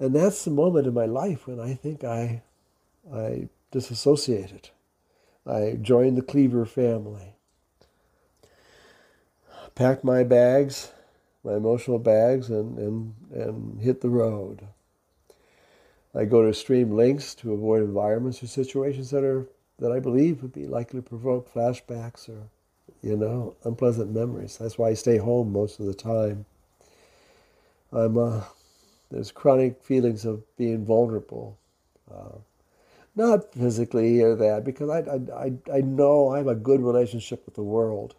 and 0.00 0.16
that's 0.16 0.44
the 0.44 0.50
moment 0.50 0.88
in 0.88 0.94
my 0.94 1.06
life 1.06 1.46
when 1.46 1.60
I 1.60 1.74
think 1.74 2.02
I 2.02 2.42
I 3.14 3.50
disassociated. 3.70 4.70
I 5.46 5.78
joined 5.80 6.18
the 6.18 6.22
Cleaver 6.22 6.66
family. 6.66 7.36
Packed 9.74 10.04
my 10.04 10.22
bags, 10.22 10.92
my 11.44 11.54
emotional 11.54 11.98
bags, 11.98 12.50
and, 12.50 12.78
and, 12.78 13.14
and 13.32 13.80
hit 13.80 14.00
the 14.00 14.10
road. 14.10 14.68
I 16.14 16.24
go 16.26 16.42
to 16.42 16.48
extreme 16.48 16.94
lengths 16.94 17.34
to 17.36 17.54
avoid 17.54 17.82
environments 17.82 18.42
or 18.42 18.46
situations 18.46 19.10
that 19.10 19.24
are 19.24 19.46
that 19.78 19.90
I 19.90 19.98
believe 19.98 20.42
would 20.42 20.52
be 20.52 20.66
likely 20.66 21.00
to 21.00 21.08
provoke 21.08 21.52
flashbacks 21.52 22.28
or 22.28 22.48
you 23.02 23.16
know, 23.16 23.56
unpleasant 23.64 24.12
memories. 24.12 24.58
That's 24.58 24.78
why 24.78 24.90
I 24.90 24.94
stay 24.94 25.18
home 25.18 25.52
most 25.52 25.80
of 25.80 25.86
the 25.86 25.94
time. 25.94 26.46
I'm 27.92 28.16
uh, 28.16 28.42
there's 29.10 29.32
chronic 29.32 29.82
feelings 29.82 30.24
of 30.24 30.42
being 30.56 30.84
vulnerable, 30.84 31.58
uh, 32.10 32.38
not 33.14 33.52
physically 33.52 34.22
or 34.22 34.34
that, 34.36 34.64
because 34.64 34.88
I, 34.88 35.00
I, 35.00 35.44
I, 35.44 35.78
I 35.78 35.80
know 35.82 36.30
I 36.30 36.38
have 36.38 36.46
a 36.46 36.54
good 36.54 36.80
relationship 36.80 37.44
with 37.44 37.54
the 37.54 37.62
world, 37.62 38.14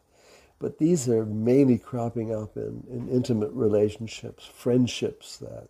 but 0.63 0.77
these 0.77 1.09
are 1.09 1.25
mainly 1.25 1.77
cropping 1.77 2.33
up 2.33 2.55
in, 2.55 2.85
in 2.89 3.09
intimate 3.09 3.51
relationships, 3.51 4.45
friendships 4.45 5.35
that 5.39 5.67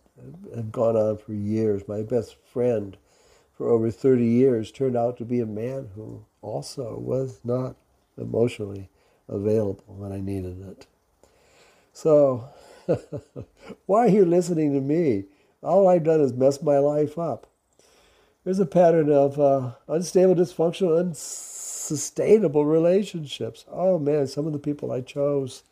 have 0.54 0.70
gone 0.70 0.94
on 0.94 1.18
for 1.18 1.32
years. 1.32 1.88
My 1.88 2.02
best 2.02 2.36
friend 2.36 2.96
for 3.52 3.68
over 3.68 3.90
30 3.90 4.24
years 4.24 4.70
turned 4.70 4.96
out 4.96 5.16
to 5.16 5.24
be 5.24 5.40
a 5.40 5.46
man 5.46 5.88
who 5.96 6.24
also 6.42 6.96
was 6.96 7.40
not 7.42 7.74
emotionally 8.16 8.88
available 9.28 9.82
when 9.88 10.12
I 10.12 10.20
needed 10.20 10.64
it. 10.64 10.86
So, 11.92 12.44
why 13.86 14.04
are 14.04 14.08
you 14.08 14.24
listening 14.24 14.74
to 14.74 14.80
me? 14.80 15.24
All 15.60 15.88
I've 15.88 16.04
done 16.04 16.20
is 16.20 16.32
mess 16.32 16.62
my 16.62 16.78
life 16.78 17.18
up. 17.18 17.48
There's 18.44 18.60
a 18.60 18.66
pattern 18.66 19.10
of 19.10 19.40
uh, 19.40 19.72
unstable, 19.88 20.36
dysfunctional, 20.36 21.00
unsustainable 21.84 22.64
relationships. 22.64 23.66
Oh 23.70 23.98
man, 23.98 24.26
some 24.26 24.46
of 24.46 24.52
the 24.54 24.58
people 24.58 24.90
I 24.90 25.02
chose, 25.02 25.64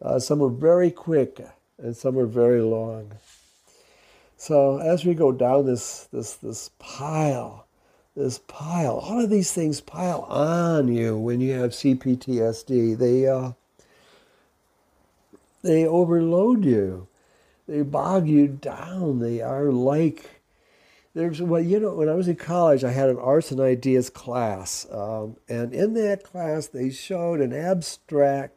uh, 0.00 0.18
some 0.18 0.38
were 0.38 0.48
very 0.48 0.90
quick 0.90 1.44
and 1.78 1.94
some 1.94 2.14
were 2.14 2.26
very 2.26 2.62
long. 2.62 3.12
So 4.38 4.78
as 4.78 5.04
we 5.04 5.12
go 5.12 5.32
down 5.32 5.66
this 5.66 6.08
this 6.12 6.34
this 6.36 6.70
pile 6.78 7.66
this 8.16 8.38
pile. 8.38 8.96
All 8.96 9.22
of 9.22 9.30
these 9.30 9.52
things 9.52 9.80
pile 9.80 10.22
on 10.22 10.88
you 10.88 11.16
when 11.16 11.40
you 11.40 11.52
have 11.52 11.70
CPTSD. 11.70 12.98
They 12.98 13.28
uh, 13.28 13.52
they 15.62 15.86
overload 15.86 16.64
you. 16.64 17.06
They 17.68 17.82
bog 17.82 18.26
you 18.26 18.48
down. 18.48 19.20
They 19.20 19.40
are 19.40 19.70
like 19.70 20.39
there's 21.14 21.42
well, 21.42 21.60
you 21.60 21.80
know, 21.80 21.94
when 21.94 22.08
I 22.08 22.14
was 22.14 22.28
in 22.28 22.36
college, 22.36 22.84
I 22.84 22.92
had 22.92 23.08
an 23.08 23.18
arts 23.18 23.50
and 23.50 23.60
ideas 23.60 24.10
class, 24.10 24.86
um, 24.90 25.36
and 25.48 25.74
in 25.74 25.94
that 25.94 26.22
class, 26.22 26.68
they 26.68 26.90
showed 26.90 27.40
an 27.40 27.52
abstract, 27.52 28.56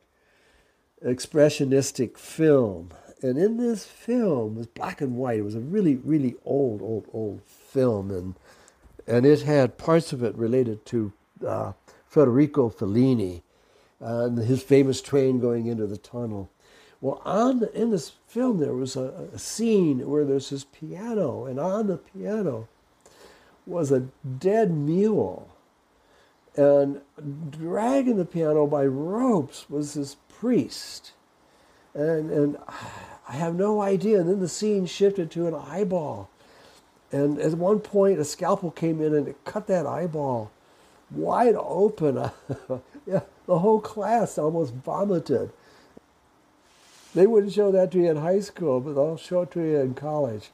expressionistic 1.04 2.18
film. 2.18 2.92
And 3.22 3.38
in 3.38 3.58
this 3.58 3.86
film, 3.86 4.56
it 4.56 4.58
was 4.58 4.68
black 4.68 5.00
and 5.00 5.16
white. 5.16 5.40
It 5.40 5.44
was 5.44 5.56
a 5.56 5.62
really, 5.62 5.96
really 5.96 6.36
old, 6.44 6.82
old, 6.82 7.08
old 7.14 7.42
film, 7.46 8.12
and 8.12 8.36
and 9.08 9.26
it 9.26 9.42
had 9.42 9.78
parts 9.78 10.14
of 10.14 10.24
it 10.24 10.36
related 10.36 10.86
to 10.88 11.14
uh, 11.46 11.74
Federico 12.06 12.70
Fellini 12.70 13.42
and 14.00 14.38
his 14.38 14.62
famous 14.62 15.02
train 15.02 15.40
going 15.40 15.66
into 15.66 15.88
the 15.88 15.98
tunnel. 15.98 16.50
Well, 17.04 17.22
on 17.26 17.60
the, 17.60 17.70
in 17.78 17.92
this 17.92 18.14
film, 18.30 18.60
there 18.60 18.74
was 18.74 18.96
a, 18.96 19.28
a 19.34 19.38
scene 19.38 20.10
where 20.10 20.24
there's 20.24 20.52
this 20.52 20.64
piano, 20.64 21.44
and 21.46 21.60
on 21.60 21.88
the 21.88 21.98
piano 21.98 22.70
was 23.68 23.92
a 23.92 24.08
dead 24.40 24.72
mule. 24.72 25.50
And 26.56 27.02
dragging 27.50 28.16
the 28.16 28.24
piano 28.24 28.66
by 28.68 28.86
ropes 28.86 29.70
was 29.70 29.96
this 29.96 30.16
priest. 30.30 31.12
And, 31.94 32.32
and 32.32 32.58
I 33.28 33.34
have 33.34 33.56
no 33.56 33.82
idea. 33.82 34.22
And 34.22 34.30
then 34.30 34.40
the 34.40 34.48
scene 34.48 34.86
shifted 34.86 35.30
to 35.32 35.46
an 35.46 35.56
eyeball. 35.56 36.30
And 37.12 37.38
at 37.38 37.56
one 37.56 37.82
point, 37.82 38.20
a 38.20 38.24
scalpel 38.24 38.72
came 38.72 39.02
in 39.02 39.14
and 39.14 39.28
it 39.28 39.44
cut 39.44 39.68
that 39.68 39.86
eyeball 39.86 40.52
wide 41.12 41.56
open. 41.58 42.16
yeah, 43.06 43.22
the 43.46 43.60
whole 43.60 43.82
class 43.82 44.38
almost 44.38 44.74
vomited. 44.74 45.52
They 47.16 47.28
wouldn't 47.28 47.54
show 47.54 47.72
that 47.72 47.92
to 47.92 48.00
you 48.00 48.10
in 48.10 48.18
high 48.18 48.40
school, 48.40 48.80
but 48.80 48.94
they'll 48.94 49.18
show 49.18 49.42
it 49.42 49.52
to 49.52 49.62
you 49.62 49.80
in 49.80 49.94
college. 49.94 50.50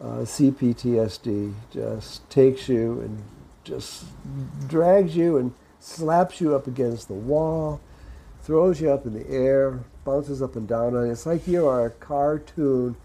Uh, 0.00 0.22
CPTSD 0.22 1.54
just 1.70 2.28
takes 2.30 2.68
you 2.68 3.00
and 3.00 3.22
just 3.64 4.04
drags 4.68 5.16
you 5.16 5.36
and 5.36 5.52
slaps 5.80 6.40
you 6.40 6.54
up 6.54 6.66
against 6.66 7.08
the 7.08 7.14
wall, 7.14 7.80
throws 8.42 8.80
you 8.80 8.90
up 8.90 9.06
in 9.06 9.14
the 9.14 9.28
air, 9.28 9.80
bounces 10.04 10.40
up 10.42 10.56
and 10.56 10.66
down 10.68 10.96
on 10.96 11.06
you. 11.06 11.12
It's 11.12 11.26
like 11.26 11.46
you 11.46 11.66
are 11.66 11.86
a 11.86 11.90
cartoon 11.90 12.96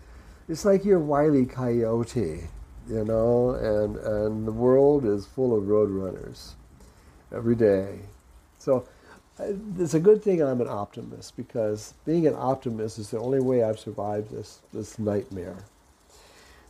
it's 0.50 0.66
like 0.66 0.84
you're 0.84 1.00
Wiley 1.00 1.46
Coyote, 1.46 2.50
you 2.90 3.06
know, 3.06 3.52
and 3.52 3.96
and 3.96 4.46
the 4.46 4.52
world 4.52 5.06
is 5.06 5.26
full 5.26 5.58
of 5.58 5.68
road 5.68 5.90
runners 5.90 6.56
every 7.34 7.56
day. 7.56 8.00
So 8.60 8.86
Uh, 9.40 9.54
it's 9.80 9.96
a 9.96 10.00
good 10.00 10.24
thing 10.24 10.42
I'm 10.42 10.62
an 10.62 10.68
optimist 10.68 11.36
because 11.36 11.94
being 12.06 12.28
an 12.28 12.36
optimist 12.36 13.00
is 13.00 13.10
the 13.10 13.20
only 13.20 13.40
way 13.40 13.64
I've 13.64 13.80
survived 13.80 14.32
this 14.32 14.60
this 14.74 15.00
nightmare. 15.00 15.58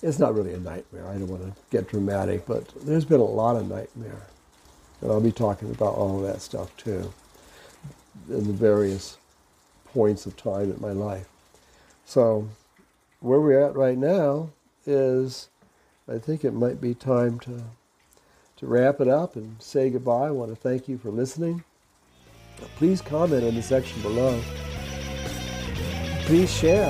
It's 0.01 0.19
not 0.19 0.35
really 0.35 0.53
a 0.53 0.59
nightmare. 0.59 1.07
I 1.07 1.13
don't 1.13 1.27
want 1.27 1.43
to 1.43 1.61
get 1.71 1.89
dramatic, 1.89 2.45
but 2.45 2.67
there's 2.85 3.05
been 3.05 3.19
a 3.19 3.23
lot 3.23 3.55
of 3.55 3.69
nightmare, 3.69 4.27
and 5.01 5.11
I'll 5.11 5.21
be 5.21 5.31
talking 5.31 5.71
about 5.71 5.95
all 5.95 6.17
of 6.17 6.25
that 6.25 6.41
stuff 6.41 6.75
too 6.77 7.11
in 8.29 8.47
the 8.47 8.53
various 8.53 9.17
points 9.85 10.25
of 10.25 10.37
time 10.37 10.71
in 10.71 10.79
my 10.79 10.91
life. 10.91 11.27
So 12.05 12.47
where 13.19 13.39
we're 13.39 13.65
at 13.65 13.75
right 13.75 13.97
now 13.97 14.49
is 14.85 15.49
I 16.07 16.17
think 16.17 16.43
it 16.43 16.53
might 16.53 16.79
be 16.79 16.93
time 16.93 17.39
to 17.41 17.63
to 18.57 18.67
wrap 18.67 19.01
it 19.01 19.07
up 19.09 19.35
and 19.35 19.61
say 19.61 19.89
goodbye. 19.89 20.27
I 20.27 20.31
want 20.31 20.51
to 20.51 20.55
thank 20.55 20.87
you 20.87 20.97
for 20.97 21.09
listening. 21.09 21.63
Please 22.77 23.01
comment 23.01 23.43
in 23.43 23.55
the 23.55 23.61
section 23.61 24.01
below. 24.01 24.41
Please 26.25 26.51
share. 26.51 26.89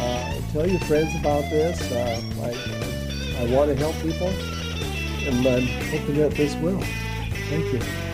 Uh, 0.00 0.40
tell 0.52 0.68
your 0.68 0.80
friends 0.80 1.14
about 1.20 1.42
this. 1.50 1.80
Uh, 1.90 2.20
I, 2.42 3.42
I 3.42 3.54
want 3.54 3.70
to 3.70 3.76
help 3.76 3.94
people, 3.96 4.28
and 4.28 5.46
I'm 5.46 5.66
hoping 5.90 6.16
that 6.16 6.32
this 6.32 6.54
will. 6.56 6.80
Thank 7.48 7.72
you. 7.72 8.07